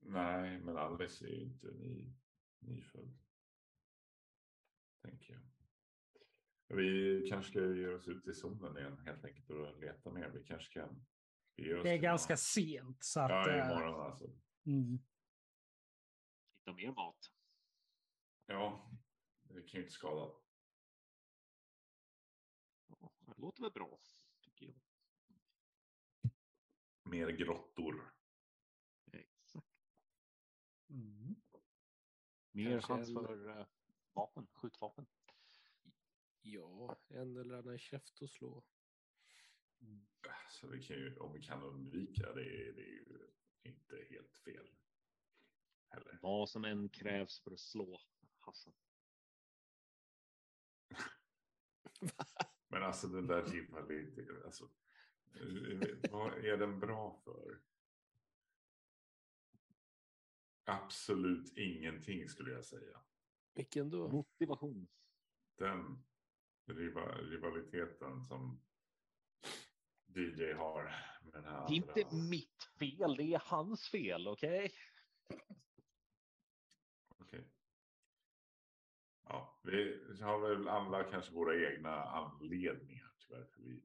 [0.00, 2.12] Nej, men Alice är ju inte ny,
[2.58, 3.25] nyfödd.
[5.06, 5.42] Tänker jag.
[6.76, 10.28] Vi kanske ska ge oss ut i zonen igen helt enkelt och leta mer.
[10.28, 11.06] Vi kanske kan.
[11.56, 13.04] Det är ganska någon- sent.
[13.04, 14.24] Så att, Ja, eh, imorgon alltså.
[14.66, 14.98] mm.
[16.54, 17.32] Hitta mer mat.
[18.46, 18.90] Ja,
[19.42, 20.32] det kan ju inte skada.
[22.88, 24.00] Ja, det låter väl bra,
[24.40, 24.74] tycker jag.
[27.10, 28.12] Mer grottor.
[29.12, 29.66] Exakt.
[30.90, 31.34] Mm.
[32.50, 33.66] Mer Kanske chans för uh,
[34.16, 35.06] vapen, skjutvapen.
[36.42, 38.64] Ja, en eller annan käft att slå.
[40.50, 43.28] Så vi kan ju, om vi kan undvika det, det är ju
[43.62, 44.74] inte helt fel.
[45.88, 46.18] Heller.
[46.22, 48.00] Vad som än krävs för att slå
[48.38, 48.74] Hassan.
[52.68, 53.44] Men alltså den där
[54.00, 54.42] inte.
[54.44, 54.70] Alltså,
[56.10, 57.60] vad är den bra för?
[60.64, 63.02] Absolut ingenting skulle jag säga.
[63.56, 64.08] Vilken då?
[64.08, 64.88] Motivation.
[65.58, 66.04] Den
[66.66, 68.60] riva, rivaliteten som
[70.06, 70.82] DJ har
[71.22, 72.28] med den här Det är inte andra.
[72.30, 74.72] mitt fel, det är hans fel, okej?
[77.18, 77.48] Okej.
[79.24, 83.82] Ja, vi har väl alla kanske våra egna anledningar till varför vi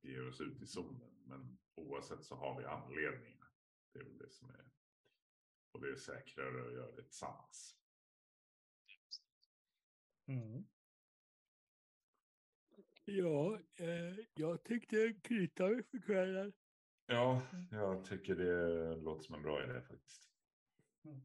[0.00, 1.22] ger oss ut i zonen.
[1.24, 3.48] Men oavsett så har vi anledningar.
[3.92, 4.70] Det är väl det som är.
[5.72, 7.81] Och det är säkrare att göra det tillsammans.
[10.32, 10.64] Mm.
[13.04, 16.52] Ja, eh, jag tänkte knyta mig för kvällen.
[17.06, 20.28] Ja, jag tycker det låter som en bra idé faktiskt.
[21.04, 21.22] Mm.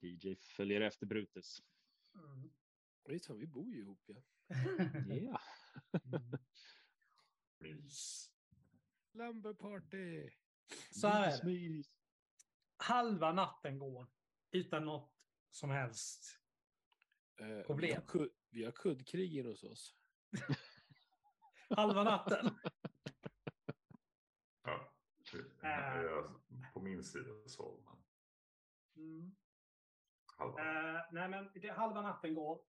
[0.00, 1.62] DJ följer efter Brutus.
[2.14, 2.50] Mm.
[3.04, 4.22] Visst fan, vi bor ju ihop ja.
[5.08, 5.40] Ja.
[6.02, 6.38] Mm.
[7.58, 8.30] Mys.
[9.12, 10.30] Lumberparty!
[10.90, 11.44] Så här är det.
[11.44, 11.86] Mys.
[12.76, 14.06] Halva natten går
[14.50, 15.12] utan något
[15.50, 16.38] som helst.
[17.40, 17.94] Eh, vi, Problem.
[17.94, 19.96] har kud, vi har kuddkrig in hos oss.
[21.76, 22.50] Halva natten.
[24.62, 24.92] Ja,
[25.32, 26.02] det- Äh.
[26.02, 26.40] jag-
[26.74, 27.80] på min sida så.
[27.84, 29.36] Men Mm.
[30.36, 30.60] halva.
[30.60, 32.64] Eh, nej, men det, halva natten går.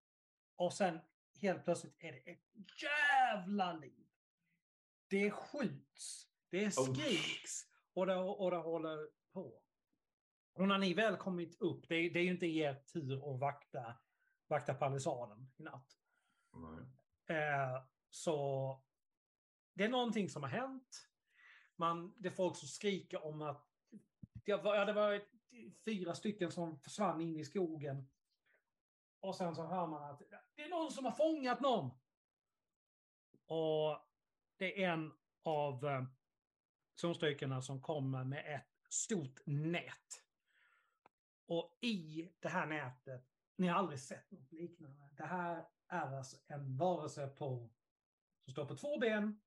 [0.56, 1.00] Och sen
[1.42, 2.44] helt plötsligt är det ett
[2.82, 4.08] jävla liv.
[5.08, 6.28] Det skjuts.
[6.50, 7.66] Det skriks.
[7.94, 9.61] Och det, och det håller på.
[10.54, 13.40] Och när ni väl kommit upp, det, är- det är ju inte er tur att
[13.40, 13.96] vakta,
[14.48, 15.98] vakta palissaden i natt.
[17.36, 18.84] Eh, så
[19.74, 21.08] det är någonting som har hänt.
[21.76, 23.68] Man, det är folk som skriker om att
[24.46, 25.22] det var, ja, det var
[25.86, 28.10] fyra stycken som försvann in i skogen.
[29.20, 30.22] Och sen så hör man att
[30.56, 31.90] det är någon som har fångat någon.
[33.46, 34.00] Och
[34.58, 36.04] det är en av eh,
[37.62, 40.24] som kommer med ett stort nät.
[41.52, 45.10] Och i det här nätet, ni har aldrig sett något liknande.
[45.18, 47.70] Det här är alltså en varelse på,
[48.44, 49.42] som står på två ben.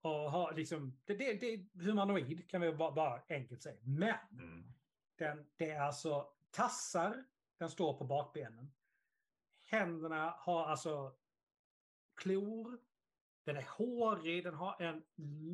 [0.00, 3.80] Och har liksom, det, det, det är humanoid kan vi bara, bara enkelt säga.
[3.82, 4.72] Men Mm.
[5.16, 7.24] den, det är alltså tassar,
[7.58, 8.72] den står på bakbenen.
[9.62, 11.16] Händerna har alltså
[12.14, 12.78] klor.
[13.44, 15.04] Den är hårig, den har en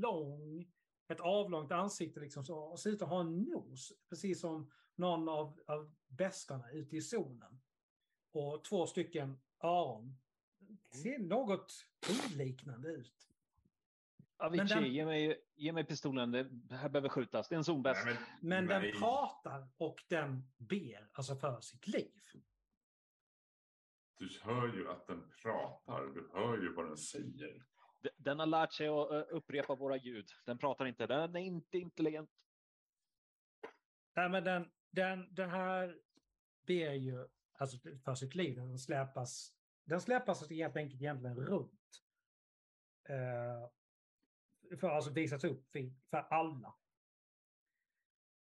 [0.01, 0.73] lång,
[1.09, 3.93] ett avlångt ansikte liksom så, och ser ut att ha en nos.
[4.09, 4.71] Precis som
[5.03, 7.61] någon av, av bästarna ute i zonen.
[8.33, 10.17] Och två stycken öron.
[11.03, 13.29] Ser något oliknande ut.
[14.37, 16.31] Avicii, den- ge, mig, ge mig pistolen.
[16.53, 17.49] Det här behöver skjutas.
[17.49, 18.07] Det är en zonbäst.
[18.41, 18.91] Men nej.
[18.91, 22.12] den pratar och den ber alltså för sitt liv.
[24.15, 26.07] Du hör ju att den pratar.
[26.07, 27.65] Du hör ju vad den säger.
[28.17, 30.29] Den har lärt sig att eh, upprepa våra ljud.
[30.45, 31.07] Den pratar inte.
[31.07, 32.31] Den är inte intelligent.
[34.15, 35.98] Nej, men den, den, den här
[36.66, 38.57] ber ju alltså, för sitt liv.
[38.57, 39.52] Den släpas,
[39.85, 42.05] den släpas alltså helt enkelt egentligen runt.
[43.09, 43.70] Eh,
[44.78, 45.70] för alltså visas upp
[46.11, 46.74] för, alla.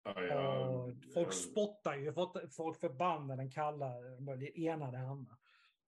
[0.02, 2.12] Ja, jag, Och folk jag, spottar ju,
[2.50, 5.38] folk- förbannar den, kallar det ena det andra.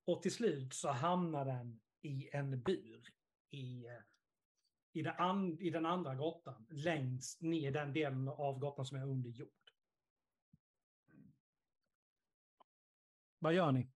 [0.04, 3.02] Och till slut så hamnar den i en bur
[3.50, 3.86] i,
[4.92, 9.30] i, den, i den andra grottan, längst ner den delen av grottan som är under
[9.30, 9.59] jord.
[13.42, 13.90] Vad gör ni?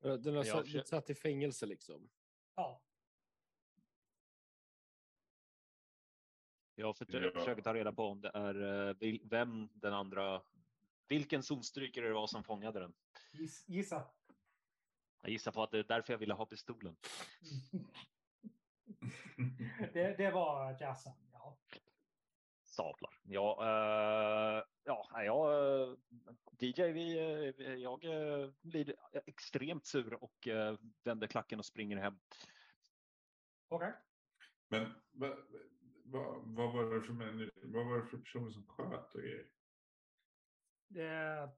[0.00, 2.10] Den har Jag satt, satt i fängelse liksom.
[2.54, 2.82] Ja,
[6.78, 10.42] Jag försöker, ta reda på om det är eh, vem den andra,
[11.08, 12.94] vilken zonstrykare det var som fångade den.
[13.32, 14.04] giss, gissa.
[15.22, 16.96] Jag gissar på att det är därför jag ville ha pistolen.
[19.92, 21.58] det, det var Jassan, ja.
[22.64, 23.20] Sablar.
[23.22, 25.98] Ja, eh, ja, jag,
[26.58, 27.18] DJ, vi,
[27.58, 28.94] eh, jag eh, blir
[29.26, 32.18] extremt sur och eh, vänder klacken och springer hem.
[33.68, 33.92] Okej.
[34.68, 35.30] Men vad,
[36.04, 39.46] vad, vad, var det för människa, vad var det för person som sköt och grejer?
[40.94, 41.50] Eh,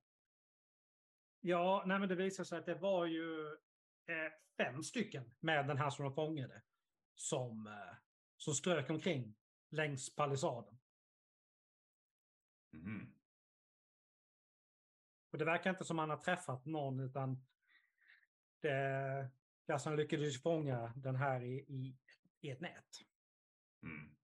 [1.41, 3.47] ja, nej men det visar sig att det var ju
[4.07, 6.63] eh, fem stycken med den här som de fångade.
[7.15, 7.97] Som, eh,
[8.37, 9.37] som strök omkring
[9.71, 10.79] längs palissaden.
[12.73, 13.18] Mhm.
[15.31, 17.47] Och det verkar inte som han har träffat någon utan
[18.61, 19.31] det,
[19.67, 21.99] Gassan lyckades fånga den här i, i,
[22.41, 22.89] i ett nät.
[23.83, 24.17] Mm.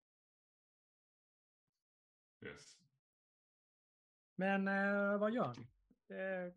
[2.44, 2.78] Yes.
[4.34, 5.66] Men eh, vad gör ni?
[6.16, 6.54] Eh,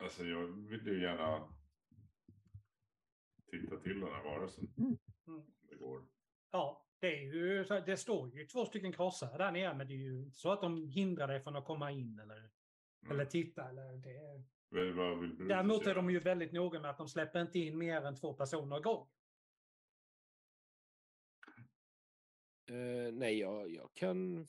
[0.00, 1.54] Alltså jag vill ju gärna
[3.50, 4.74] titta till den här varelsen.
[4.78, 4.98] mm.
[5.26, 6.06] om Det går.
[6.50, 7.26] Ja, det, är
[7.60, 10.18] ju, så här- det står ju två stycken krossare där nere men det är ju
[10.22, 12.50] inte så att de hindrar dig från att komma in eller,
[13.02, 13.12] Mm.
[13.12, 13.68] eller titta.
[13.68, 14.44] Eller det.
[14.68, 18.02] Vad, vad Däremot är de ju väldigt noga med att de släpper inte in mer
[18.02, 19.08] än två personer i gång.
[22.66, 24.46] Eh, nej, jag, jag kan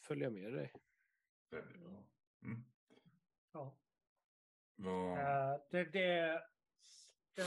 [0.00, 0.72] följa med dig.
[1.50, 2.04] Väldigt bra.
[2.42, 2.64] Mm.
[3.52, 3.76] Ja.
[5.18, 6.42] Eh, det, det,
[7.34, 7.46] den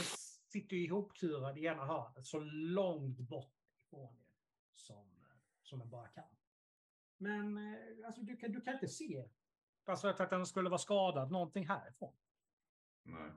[0.52, 3.59] sitter ju ihopkurad i ena hörnet så långt bort
[3.94, 4.10] er
[4.74, 5.26] som,
[5.64, 6.28] som den bara kan.
[7.18, 9.26] Men eh, alltså, du, kan, du kan inte se
[9.86, 12.16] alltså, att den skulle vara skadad någonting härifrån.
[13.04, 13.32] nej.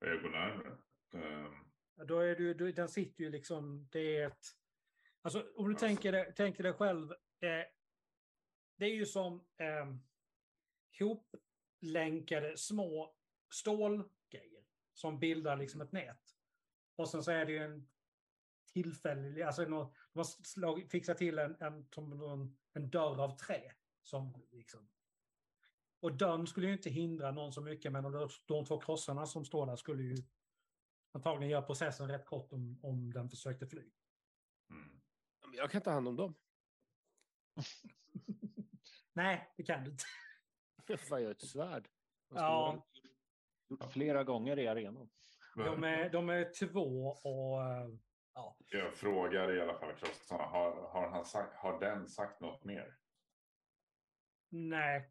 [0.00, 0.78] Jag går närmare.
[1.14, 4.46] Ehm, Då är du, du, den sitter ju liksom, det är ett...
[5.22, 5.86] Alltså om du Alltså.
[5.86, 7.64] tänker, dig, tänker dig själv, eh,
[8.76, 9.94] det är ju som eh,
[10.98, 13.14] hoplänkade små
[13.50, 16.36] stålgrejer som bildar liksom ett nät.
[16.96, 17.88] Och sen så är det ju en
[18.72, 23.72] tillfällig, alltså nå- de har slag, fixat till en, en, en, en dörr av trä.
[24.02, 24.88] Som liksom,
[26.00, 29.44] och dörren skulle ju inte hindra någon så mycket, men de, de två krossarna som
[29.44, 30.16] står där skulle ju
[31.12, 33.90] antagligen göra processen rätt kort om, om den försökte fly.
[34.70, 35.00] mm.
[35.52, 36.34] Jag kan ta hand om dem.
[39.12, 40.04] Nej, det kan du inte.
[41.08, 41.88] Fan, jag har ett svärd.
[42.34, 42.86] Ja.
[43.68, 45.10] Gjort flera gånger i arenan.
[45.54, 47.60] De är, de är två och...
[48.34, 48.56] Ja.
[48.70, 49.94] Jag frågar i alla fall.
[50.30, 52.96] Har, har, han sagt, har den sagt något mer?
[54.48, 55.10] Nej,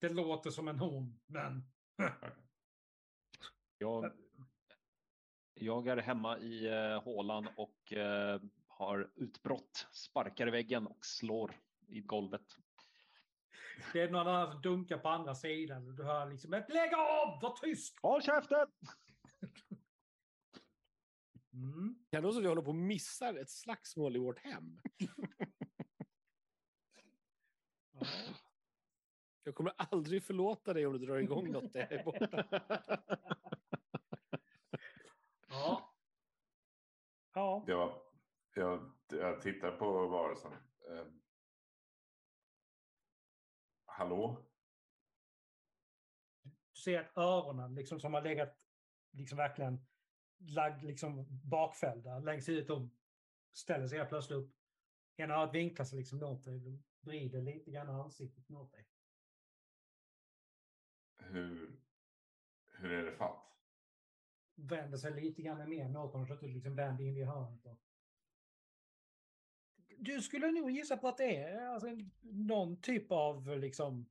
[0.00, 1.64] det låter som en hon, men...
[3.80, 4.12] Jag,
[5.54, 11.54] jag är hemma i eh, hålan och eh, har utbrott, sparkar i väggen och slår
[11.88, 12.56] i golvet.
[13.92, 15.88] Det är någon annan som dunkar på andra sidan.
[15.88, 17.40] och Du hör liksom ett lägg av!
[17.42, 17.98] Var tyst!
[18.02, 18.66] Håll käften!
[21.58, 21.94] Mm.
[22.10, 24.80] Kan det vara så att vi håller på att missa ett slagsmål i vårt hem?
[28.00, 28.06] Ja.
[29.42, 32.44] Jag kommer aldrig förlåta dig om du drar igång något där är borta.
[35.48, 35.94] Ja.
[37.34, 37.64] Ja.
[37.66, 38.02] Jag,
[38.54, 40.52] jag, jag tittar på varelsen.
[40.90, 41.20] Ehm.
[43.84, 44.46] hallå?
[46.42, 48.56] Du ser att öronen liksom som har legat
[49.10, 49.86] liksom verkligen
[50.38, 52.68] lagd liksom bakfällda längs huvudet.
[52.68, 52.90] De
[53.52, 54.54] ställer sig helt plötsligt upp.
[55.16, 56.58] Ena örat vinklar sig liksom mot dig.
[56.58, 58.88] Du vrider lite grann ansiktet mot dig.
[61.18, 61.80] Hur,
[62.66, 63.44] hur är det fatt?
[64.54, 67.66] Vänder sig lite grann mer mot honom så att du liksom vänder in i hörnet.
[67.66, 67.78] Och...
[69.98, 71.88] Du skulle nog gissa på att det är alltså,
[72.20, 74.10] någon typ av liksom...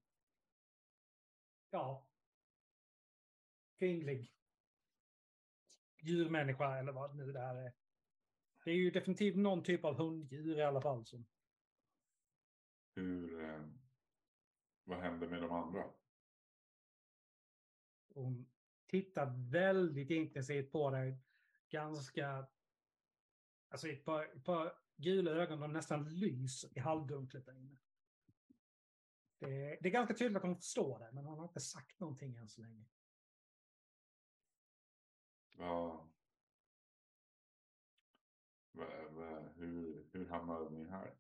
[1.70, 2.10] Ja.
[3.78, 4.37] Kvinnlig
[6.00, 7.74] djurmänniska eller vad nu det här är.
[8.64, 11.06] Det är ju definitivt någon typ av hunddjur i alla fall.
[11.06, 11.26] Som...
[12.96, 13.62] Hur, eh,
[14.84, 15.84] vad händer med de andra?
[18.14, 18.50] Hon
[18.88, 21.18] tittar väldigt intensivt på dig.
[21.70, 22.48] Ganska...
[23.70, 27.78] Alltså ett par, ett par gula ögon, de nästan lyser i halvdunklet där inne.
[29.40, 32.36] Det, det är ganska tydligt att hon förstår det, men hon har inte sagt någonting
[32.36, 32.86] än så länge.
[35.58, 36.08] Ja.
[38.72, 41.18] Va- va- Hur, hur hamnade ni här?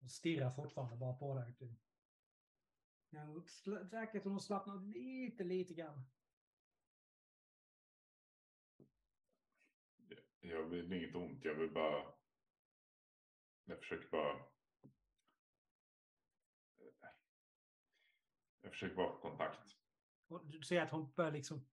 [0.00, 1.54] Hon stirrar fortfarande bara på dig.
[1.54, 1.78] typ.
[3.90, 6.02] Säkert hon slappnar lite, lite grann.
[10.40, 12.12] Jag vill inget ont, jag vill bara...
[13.64, 14.44] Jag försöker bara...
[18.60, 19.85] Jag försöker bara få kontakt.
[20.28, 21.66] Och du ser att hon börjar liksom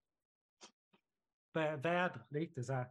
[1.52, 2.86] börjar vädra lite så här.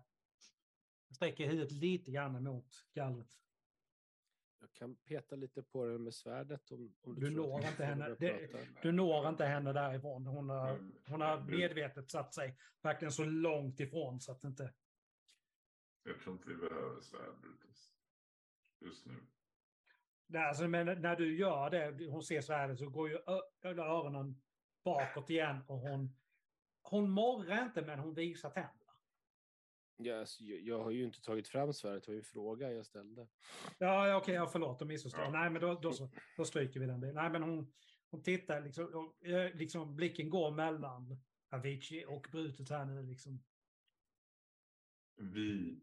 [1.15, 3.39] Sträcker huvudet lite grann mot gallret.
[4.59, 7.85] Jag kan peta lite på den med svärdet om, om Du tror att når inte
[7.85, 8.15] henne.
[8.19, 8.67] Det-.
[8.81, 10.27] Du når inte henne därifrån.
[10.27, 14.43] Hon har, Men- hon har du- medvetet satt sig verkligen så långt ifrån så att
[14.43, 14.73] inte...
[16.03, 17.93] Jag tror inte vi behöver svärd Brutus.
[18.79, 19.13] Just nu.
[20.27, 23.17] Nej, Alltså, men när du gör det, hon ser här, så går ju
[23.63, 24.41] öronen
[24.83, 26.15] bakåt igen och hon...
[26.81, 28.93] Hon morrar inte, men hon visar tänderna.
[29.97, 32.71] Ja, alltså, jag, jag har ju inte tagit fram svärdet, det var ju en fråga
[32.71, 33.27] jag ställde.
[33.77, 35.23] Ja, ja, okej, jag förlåt, de missförstår.
[35.23, 35.31] Ja.
[35.31, 36.99] Nej, men då, då, så, då stryker vi den.
[36.99, 37.15] delen.
[37.15, 37.73] Nej, men hon,
[38.09, 43.03] hon tittar, liksom, och, eh, liksom, blicken går mellan Avicii och Brutus här nu.
[43.03, 43.43] Liksom.
[45.15, 45.81] Vi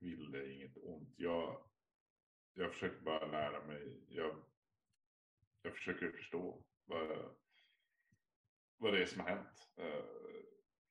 [0.00, 1.14] vill dig inget ont.
[1.16, 1.68] Jag,
[2.54, 4.04] jag försöker bara lära mig.
[4.08, 4.36] Jag,
[5.62, 7.34] jag försöker förstå vad,
[8.82, 9.68] vad det är som har hänt.
[9.78, 10.04] Uh,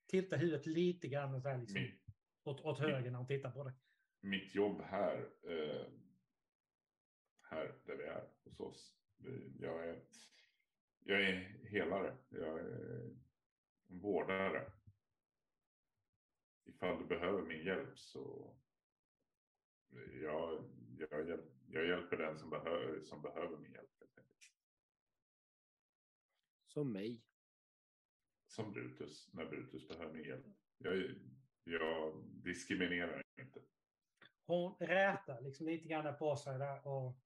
[0.07, 2.01] Tittar huvudet lite grann så här, liksom, mitt,
[2.43, 3.73] åt, åt höger när hon tittar på det.
[4.21, 5.85] mitt jobb här, eh,
[7.41, 8.97] här där vi är hos oss.
[9.59, 10.01] Jag är,
[10.99, 12.17] jag är helare.
[12.29, 13.19] Jag är
[13.89, 14.71] en vårdare.
[16.65, 18.55] Ifall du behöver min hjälp så
[20.21, 23.89] jag, jag, jag hjälper den som, behöver som behöver min hjälp.
[26.65, 27.21] Som mig.
[28.51, 30.45] Som Brutus, när Brutus behöver hjälp.
[30.77, 31.15] Jag,
[31.63, 33.61] jag diskriminerar inte.
[34.45, 37.17] Hon rätar liksom lite grann på sig där och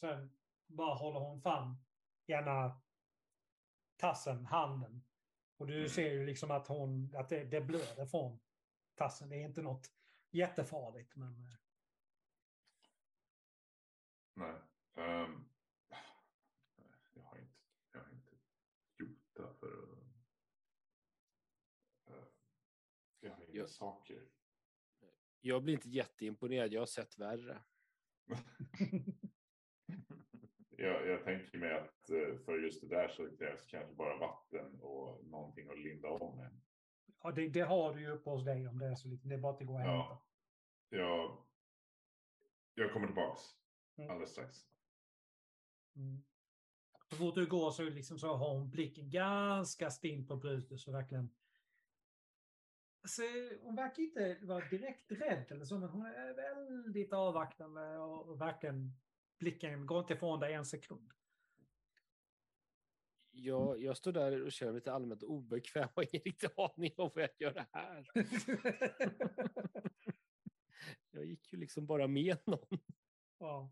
[0.00, 0.30] sen
[0.66, 1.76] bara håller hon fram
[2.26, 2.80] ena
[3.96, 5.04] tassen, handen.
[5.56, 5.88] Och du Mm.
[5.88, 8.40] ser ju liksom att hon, att det, det blöder från
[8.94, 9.28] tassen.
[9.28, 9.86] Det är inte något
[10.30, 11.54] jättefarligt, men eh,
[14.34, 14.60] Nej.
[14.94, 15.48] ehm,
[17.14, 17.54] jag, har inte,
[17.92, 18.36] jag har inte
[19.48, 19.98] för att...
[23.22, 24.28] eh, jag saker.
[25.40, 27.62] Jag blir inte jätteimponerad, jag har sett värre.
[30.76, 34.80] Jag, jag tänker mig att eh, för just det där så krävs kanske bara vatten
[34.80, 36.60] och någonting att linda om med.
[37.22, 39.28] ja, det, det har du ju uppe hos dig om det är så lite.
[39.28, 39.92] Det är bara att går att hämta.
[39.98, 40.26] Ja.
[40.88, 41.44] Jag,
[42.74, 43.40] jag kommer tillbaks
[43.96, 44.10] Mm.
[44.10, 44.56] alldeles strax.
[45.96, 46.22] Mm.
[47.12, 50.94] Så fort du går så, liksom så har hon blicken ganska stinn på Brutus och
[50.94, 51.30] verkligen...
[53.02, 53.22] Alltså,
[53.62, 58.40] hon verkar inte vara direkt rädd eller så, men hon är väldigt avvaktande och, och
[58.40, 58.92] verkligen
[59.38, 61.12] blicken går inte ifrån dig en sekund.
[63.30, 67.24] Jag, jag står där och mig lite allmänt obekväm och ingen riktig aning om vad
[67.24, 68.06] jag gör här.
[71.10, 72.78] Jag gick ju liksom bara med någon.
[73.38, 73.70] ja.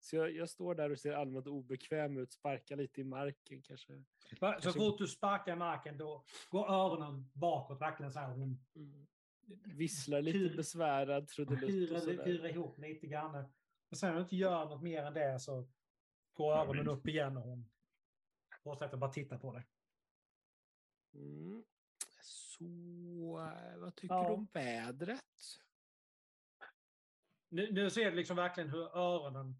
[0.00, 4.04] Så jag, jag står där och ser allmänt obekväm ut, sparkar lite i marken kanske.
[4.30, 8.28] Så Kanske- fort du sparkar i marken då går öronen bakåt verkligen så här.
[8.28, 9.06] Hon Mm.
[9.64, 12.24] Visslar lite Hyr- besvärad, trudelutt och sådär.
[12.24, 13.44] hyrar ihop lite grann.
[13.90, 15.68] Och sen när du inte gör något mer än det så
[16.34, 17.70] går öronen upp igen och hon
[18.62, 19.66] fortsätter bara titta på dig.
[21.14, 21.64] Mm.
[22.22, 22.64] Så,
[23.38, 24.28] eh, vad tycker Ja.
[24.28, 25.20] du om vädret?
[27.48, 29.54] Nu, nu ser du liksom verkligen hur öronen...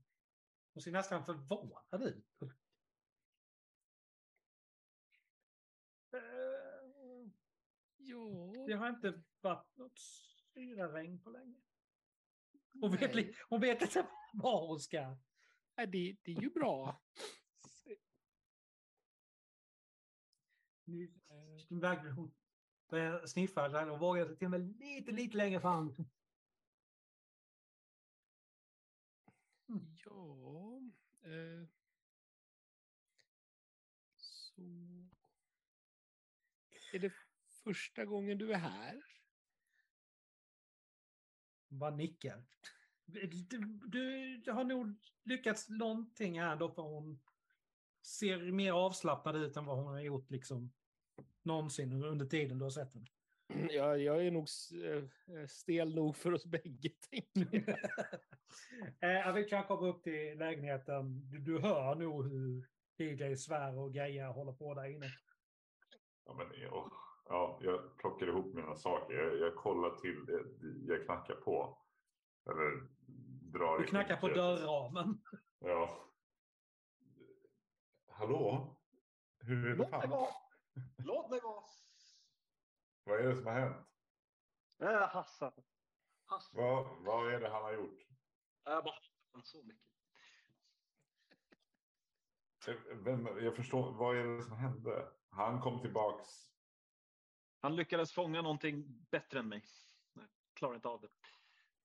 [0.75, 2.43] Hon ser nästan förvånad ut.
[6.13, 6.21] Eh,
[8.03, 9.99] Ja, Det har inte varit något
[10.55, 11.61] syraregn på länge.
[12.81, 13.37] Hon vet, nej.
[13.49, 15.17] hon vet inte var hon ska.
[15.77, 17.03] Nej, det, det är ju bra.
[20.85, 22.35] Nu eh, verkligen hon
[22.89, 25.95] börjar sniffa och vågar sig till och med lite, lite längre fram.
[30.05, 30.81] Ja.
[31.20, 31.67] Eh, Eh,
[34.17, 34.63] så.
[36.93, 37.13] Är det
[37.65, 39.03] första gången du är här?
[41.69, 42.45] Bara nickar.
[43.05, 47.21] Du, du, du har nog lyckats någonting här då för hon
[48.03, 50.73] ser mer avslappnad ut än vad hon har gjort liksom
[51.43, 53.07] någonsin under tiden du har sett henne.
[53.71, 54.47] Ja, jag är nog
[54.85, 56.91] eh, stel nog för oss bägge.
[57.11, 57.79] tänker jag.
[59.01, 61.31] Eh, Vi kan komma upp till lägenheten.
[61.31, 65.07] Du, du hör nog hur DJ svär och grejer håller på där inne.
[66.25, 66.91] Ja, men, ja,
[67.29, 69.15] ja, jag plockar ihop mina saker.
[69.15, 70.45] Jag, jag kollar till det.
[70.95, 71.79] Jag knackar på.
[72.51, 72.89] Eller
[73.53, 75.23] drar Du knackar på dörrramen.
[75.59, 76.11] Ja.
[78.07, 78.77] Hallå?
[79.41, 80.29] Hur är det Låt mig vara.
[81.05, 81.65] Låt mig vara.
[83.05, 83.87] Vad är det som har hänt?
[84.83, 85.53] Äh, Hassan.
[86.27, 86.63] Hassan.
[86.63, 88.07] Vad, vad är det han har gjort?
[88.65, 89.85] Jag bara så mycket.
[92.69, 95.13] Eh, Vem, jag förstår, vad är det som hände?
[95.31, 96.29] Han kom tillbaks.
[97.61, 99.65] Han lyckades fånga någonting bättre än mig.
[100.15, 100.25] Jag
[100.55, 101.09] klarar inte av det.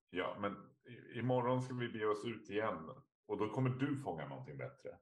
[0.09, 2.89] Ja, men i- imorgon ska vi bege oss ut igen.
[3.25, 4.99] Och då kommer du fånga någonting bättre.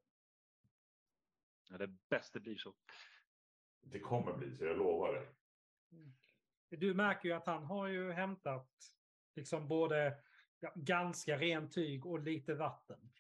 [1.70, 2.74] Ja, det bästa blir så.
[3.82, 5.30] Det kommer bli så, jag lovar dig.
[6.70, 8.70] Du märker ju att han har ju hämtat
[9.36, 10.24] liksom både
[10.60, 13.12] ja, ganska rent tyg och lite vatten.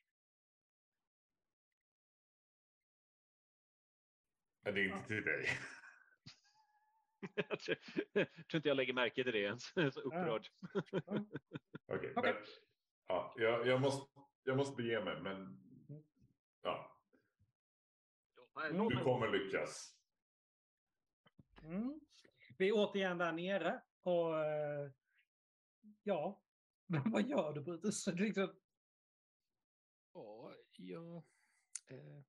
[4.61, 5.47] Men det är inte till dig.
[7.35, 7.77] jag tror
[8.13, 9.71] jag tror inte jag lägger märke till det ens.
[9.75, 10.47] Jag är så upprörd.
[11.87, 12.33] Okej, Okej.
[12.33, 12.35] men
[13.07, 15.59] ja, jag, jag, måste, jag måste bege mig, men
[16.61, 16.89] ja,
[18.55, 18.77] Mm.
[18.77, 19.95] låt du kommer lyckas.
[21.63, 21.99] Mm.
[22.57, 24.91] Vi är återigen där nere och eh,
[26.03, 26.41] ja,
[26.87, 28.07] men vad gör du Brutus?
[28.13, 28.55] Liksom,
[30.13, 31.23] Ja, jag
[31.87, 32.23] eh,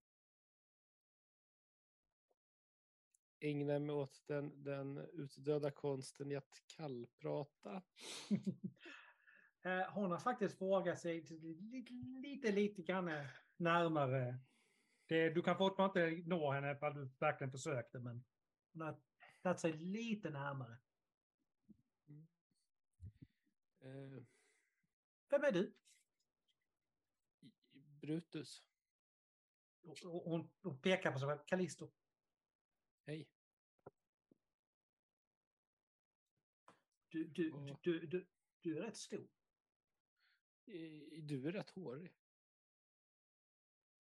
[3.41, 7.72] ägnar mig åt den, den utdöda konsten i att kallprata.
[9.64, 13.11] eh, hon har faktiskt vågat sig lite, lite, lite grann
[13.57, 14.41] närmare.
[15.07, 18.25] Det, du kan fortfarande inte nå henne ifall du verkligen försökte, men
[18.72, 19.01] hon har
[19.45, 20.78] tagit sig lite närmare.
[23.80, 24.22] Eh,
[25.30, 25.76] Vem är du?
[28.01, 28.64] Brutus,
[29.82, 31.40] Och- och Hon, pekar på sig själv.
[31.47, 31.92] Callisto.
[33.07, 33.30] hej.
[37.09, 37.78] Du, du, Ja.
[37.82, 38.26] du, du,
[38.61, 39.28] du är rätt stor.
[41.22, 42.14] Du är rätt hårig.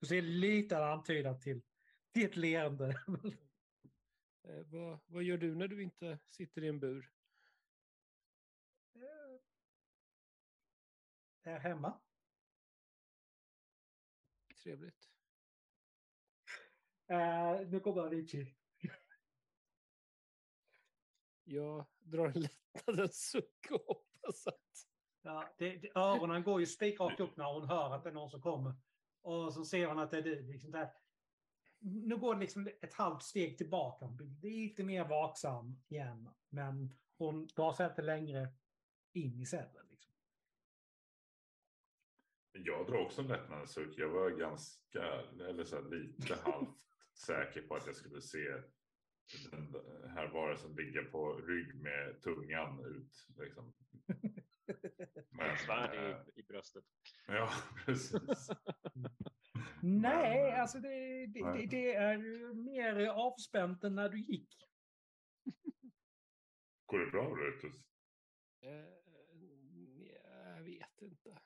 [0.00, 1.62] Du ser lite antydan till
[2.14, 3.04] ditt leende.
[4.44, 7.14] Eh, vad, vad gör du när du inte sitter i en bur?
[11.44, 12.00] är hemma.
[14.62, 15.10] Trevligt.
[17.10, 18.56] Uh, nu kommer Avicii.
[21.44, 24.88] Jag drar en lättnadens suck och hoppas att...
[25.22, 28.30] Ja, det, det, öronen går ju spikrakt upp när hon hör att det är någon
[28.30, 28.74] som kommer.
[29.20, 30.42] Och så ser hon att det är du.
[30.42, 30.92] Liksom där.
[31.86, 34.04] Nu går det liksom ett halvt steg tillbaka.
[34.04, 36.28] Hon blir lite mer vaksam igen.
[36.48, 38.48] Men hon drar sig inte längre
[39.12, 39.86] in i cellen.
[39.90, 40.12] Liksom.
[42.52, 43.98] Jag drar också en lättnadens suck.
[43.98, 45.02] Jag var ganska,
[45.48, 46.78] eller så här, lite halvt
[47.26, 48.62] säker på att jag skulle se
[49.50, 53.26] den här varelsen ligga på rygg med tungan ut.
[53.36, 53.74] Liksom.
[55.30, 56.84] Men, Svärd eh, i, i bröstet.
[57.26, 57.50] ja,
[57.86, 58.50] precis.
[59.86, 61.66] Nej, Men, eh, alltså det, det, nej.
[61.66, 64.56] det är ju mer avspänt än när du gick.
[66.86, 67.84] Går det bra Brutus?
[68.60, 68.94] Eh,
[70.56, 71.38] jag vet inte.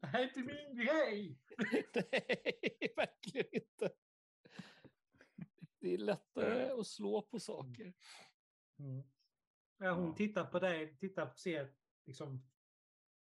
[0.00, 1.38] Det här är inte min grej!
[1.94, 3.90] Nej, verkligen inte.
[5.78, 7.94] Det är lättare att slå på saker.
[8.78, 9.02] Mm.
[9.78, 11.74] Ja, hon tittar på dig, tittar, ser
[12.06, 12.48] liksom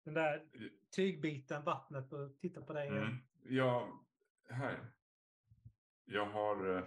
[0.06, 0.48] den där
[0.90, 2.88] tygbiten, vattnet och tittar på dig.
[2.88, 3.16] Mm.
[3.44, 4.04] Ja,
[4.50, 4.92] här.
[6.04, 6.76] Jag har...
[6.76, 6.84] eh,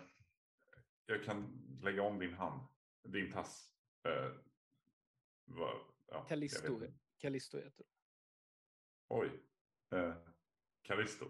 [1.06, 2.68] Jag kan lägga om din hand.
[3.04, 3.72] Din tass.
[4.04, 4.32] Eh,
[5.46, 6.26] vad- ja,
[7.18, 7.84] Callisto, heter
[9.10, 9.20] hon.
[9.20, 9.44] Oj.
[9.92, 10.16] Eh,
[10.82, 11.26] Callisto.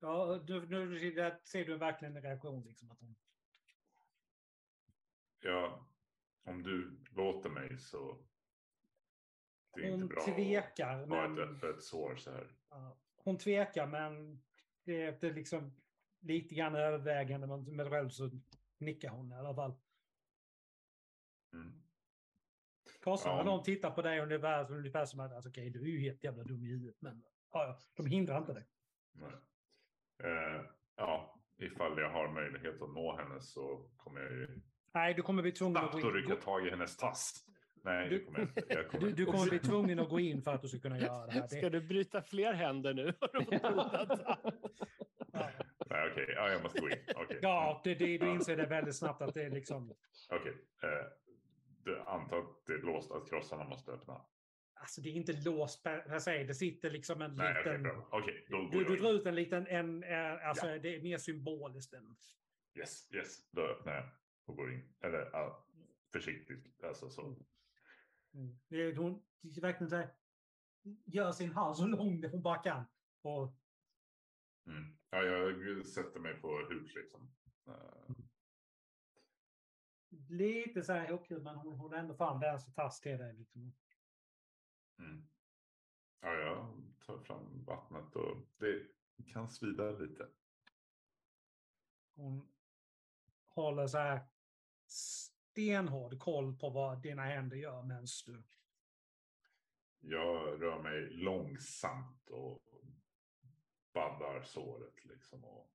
[0.00, 0.98] Ja, nu, nu
[1.44, 2.62] ser du verkligen en reaktion.
[2.62, 3.16] Liksom, att hon,
[5.40, 5.88] Ja,
[6.42, 8.24] om du låter mig så...
[9.70, 12.50] Hon tvekar, att ha ett men, öppet sår så här.
[13.16, 14.42] hon tvekar, men
[14.84, 15.72] det är liksom
[16.20, 18.30] lite grann övervägande, men med själv så
[18.78, 19.74] nickar hon i alla fall.
[21.52, 21.82] Mm.
[23.00, 23.42] Karlsson, Ja.
[23.44, 26.44] någon tittar på dig ungefär, ungefär som att alltså, okej, du är ju helt jävla
[26.44, 28.66] dum i huvudet, men ja, de hindrar inte dig.
[30.24, 30.62] Eh,
[30.96, 34.60] ja, ifall jag har möjlighet att nå henne så kommer jag ju
[34.92, 36.10] Nej, du kommer bli tvungen att gå in.
[36.10, 37.44] rycka tag i hennes tass.
[37.84, 38.62] Nej, Du- det kommer jag inte.
[38.74, 40.98] Jag kommer Du, du kommer bli tvungen att gå in för att du ska kunna
[40.98, 41.46] göra det här.
[41.46, 43.12] Ska du bryta fler händer nu?
[45.32, 45.50] Ja,
[45.90, 46.32] Nej, okej.
[46.36, 46.98] Ja, jag måste gå in.
[47.16, 47.38] Okej.
[47.42, 48.32] ja det, det, du Ja.
[48.34, 49.94] inser det väldigt snabbt att det är liksom...
[50.30, 50.52] Okej.
[50.82, 51.06] Eh,
[51.84, 54.20] du antar att det är låst att krossarna måste öppna?
[54.74, 56.44] Alltså det är inte låst per per se.
[56.44, 57.78] Det sitter liksom en Nej, okej.
[57.78, 57.82] liten...
[58.48, 59.66] då går du, du drar ut en liten...
[59.66, 62.16] En, eh, alltså det är mer symboliskt än...
[62.78, 63.50] Yes, yes.
[63.52, 64.04] Då öppnar jag
[64.46, 64.88] och går in.
[65.00, 65.66] Eller ja,
[66.12, 66.84] försiktigt.
[66.84, 67.36] Alltså så.
[68.34, 68.58] Mm.
[68.68, 70.14] Det är, hon verkligen så här,
[71.04, 72.84] gör sin hand så lång hon bara kan.
[73.22, 73.58] Och
[74.68, 74.98] Mm.
[75.10, 77.30] Ja, jag sätter mig på huk liksom.
[77.66, 78.14] Eh,
[80.28, 83.34] lite så här ihopkul, men hon, hon är ändå fram där så tass till dig.
[83.34, 83.72] Liksom.
[84.98, 85.28] Mm.
[86.20, 88.86] Ja, jag tar fram vattnet och det
[89.26, 90.28] kan svida lite.
[92.14, 92.48] Hon
[93.48, 94.20] håller så här
[95.58, 98.42] stenhård koll på vad dina händer gör medan du...
[100.00, 102.62] Jag rör mig långsamt och
[103.92, 105.74] baddar såret liksom och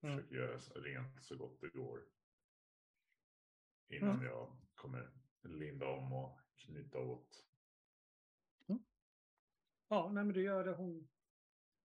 [0.00, 0.16] Mm.
[0.16, 2.04] försöker göra rent så gott det går.
[3.88, 4.24] Innan Mm.
[4.26, 5.10] jag kommer
[5.42, 7.46] linda om och knyta åt.
[9.88, 10.72] Ja, nej, men du gör det.
[10.74, 11.08] Hon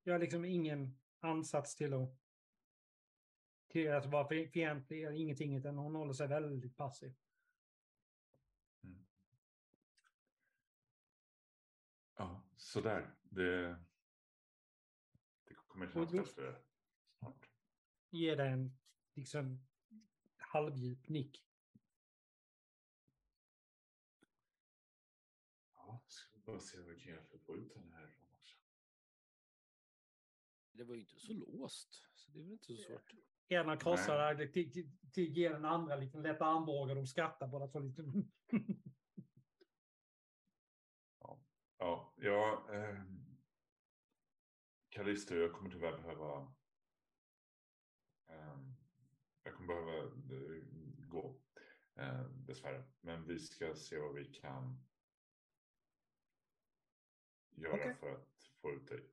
[0.04, 2.10] gör liksom ingen ansats till att
[3.68, 7.14] till att vara fi- fientlig eller ingenting, utan hon håller sig väldigt passiv.
[12.16, 13.16] Ja, sådär.
[13.24, 13.80] Det,
[15.44, 16.56] det kommer kännas bättre
[17.20, 17.50] snart.
[18.10, 18.80] Ger dig en
[19.16, 19.68] liksom
[20.38, 21.46] halvdjup nick.
[25.74, 27.94] Ja, ska bara se vad vi kan göra för att få ut den
[28.34, 28.56] också.
[30.72, 33.14] Det var ju inte så låst, så det är väl inte så svårt.
[33.48, 34.34] Ena krossar
[35.16, 36.96] ger den andra lite lätta armbågar.
[36.96, 38.04] De skrattar båda två lite.
[41.82, 43.04] Ja, ja eh,
[44.90, 46.54] jag kommer tyvärr behöva...
[48.28, 48.60] Eh,
[49.44, 50.64] jag kommer behöva eh,
[51.10, 51.42] gå,
[51.96, 52.84] eh, dessvärre.
[53.02, 54.88] Men vi ska se vad vi kan
[57.50, 57.96] göra Okej.
[57.96, 59.10] för att få ut dig.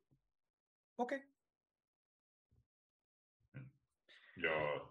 [0.96, 1.26] Okej.
[4.36, 4.88] Jag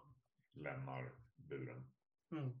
[0.52, 1.90] lämnar buren.
[2.30, 2.60] Mm.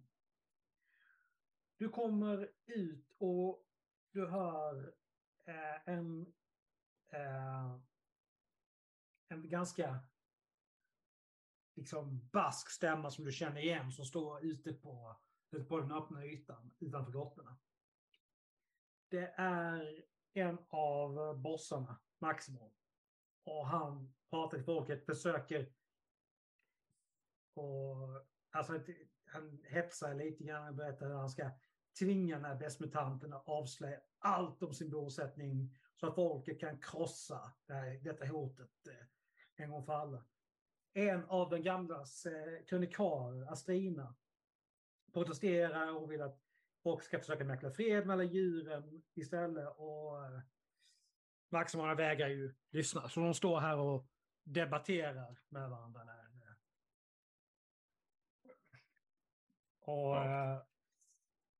[1.76, 3.64] Du kommer ut och
[4.10, 4.97] du hör
[5.48, 6.34] eh, en,
[7.08, 7.78] eh,
[9.28, 10.00] en ganska
[11.74, 15.16] liksom bask stämma som du känner igen som står ute på,
[15.50, 17.58] ute på den öppna ytan utanför grottorna.
[19.10, 22.72] Det är en av bossarna, Maximum.
[23.44, 25.72] Och han pratar till folket, försöker
[27.54, 28.80] och alltså,
[29.24, 31.50] han hetsar lite grann och berättar hur han ska
[31.98, 37.52] tvinga den här bestmutanten att avslöja allt om sin bosättning så att folket kan krossa
[37.66, 39.06] det här, detta hotet eh,
[39.64, 40.24] en gång för alla.
[40.92, 44.14] En av den gamlas eh, kronikarer, Astrina,
[45.12, 46.40] protesterar och vill att
[46.82, 49.68] folk ska försöka mäkla fred mellan djuren istället.
[49.76, 50.40] Och eh,
[51.48, 54.06] Maximana vägrar ju lyssna, så de står här och
[54.42, 56.04] debatterar med varandra.
[56.04, 56.28] Där.
[59.80, 60.62] Och eh,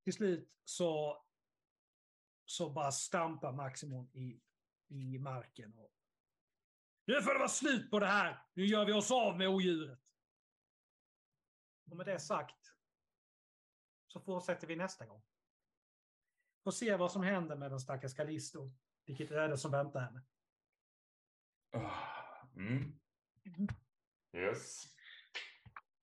[0.08, 1.22] till slut så,
[2.44, 4.40] så bara stampar Maximum i,
[4.88, 5.74] i marken.
[5.74, 5.92] Och,
[7.06, 8.46] nu får det vara slut på det här!
[8.54, 10.00] Nu gör vi oss av med odjuret!
[11.90, 12.74] Och med det sagt
[14.06, 15.22] så fortsätter vi nästa gång.
[16.64, 18.70] Får se vad som händer med den stackars Callisto.
[19.06, 20.22] Vilket öde som väntar henne.
[21.72, 22.98] Ah, Mm.
[24.32, 24.84] Yes.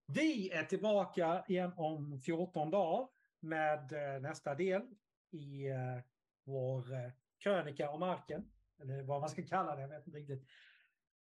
[0.06, 3.15] Vi är tillbaka igen om 14 dagar
[3.46, 4.96] med eh, nästa del
[5.32, 6.00] i eh,
[6.44, 8.52] vår eh, krönika om marken.
[8.82, 10.50] Eller vad man ska kalla det, jag vet inte riktigt.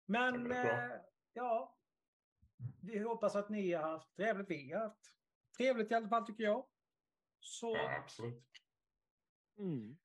[0.07, 0.91] Men eh,
[1.33, 1.79] ja,
[2.83, 4.51] vi hoppas att ni har haft trevligt.
[4.51, 5.17] Vi har haft
[5.57, 6.67] trevligt i alla fall tycker jag.
[7.41, 8.45] Så Ja, absolut.
[9.59, 9.97] Mm.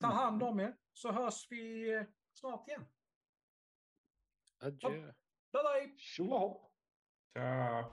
[0.00, 2.84] ta hand om er så hörs vi snart igen.
[4.58, 5.12] Adjö.
[5.52, 5.98] Bye bye!
[5.98, 6.72] Tjolahopp!
[7.34, 7.92] Tja.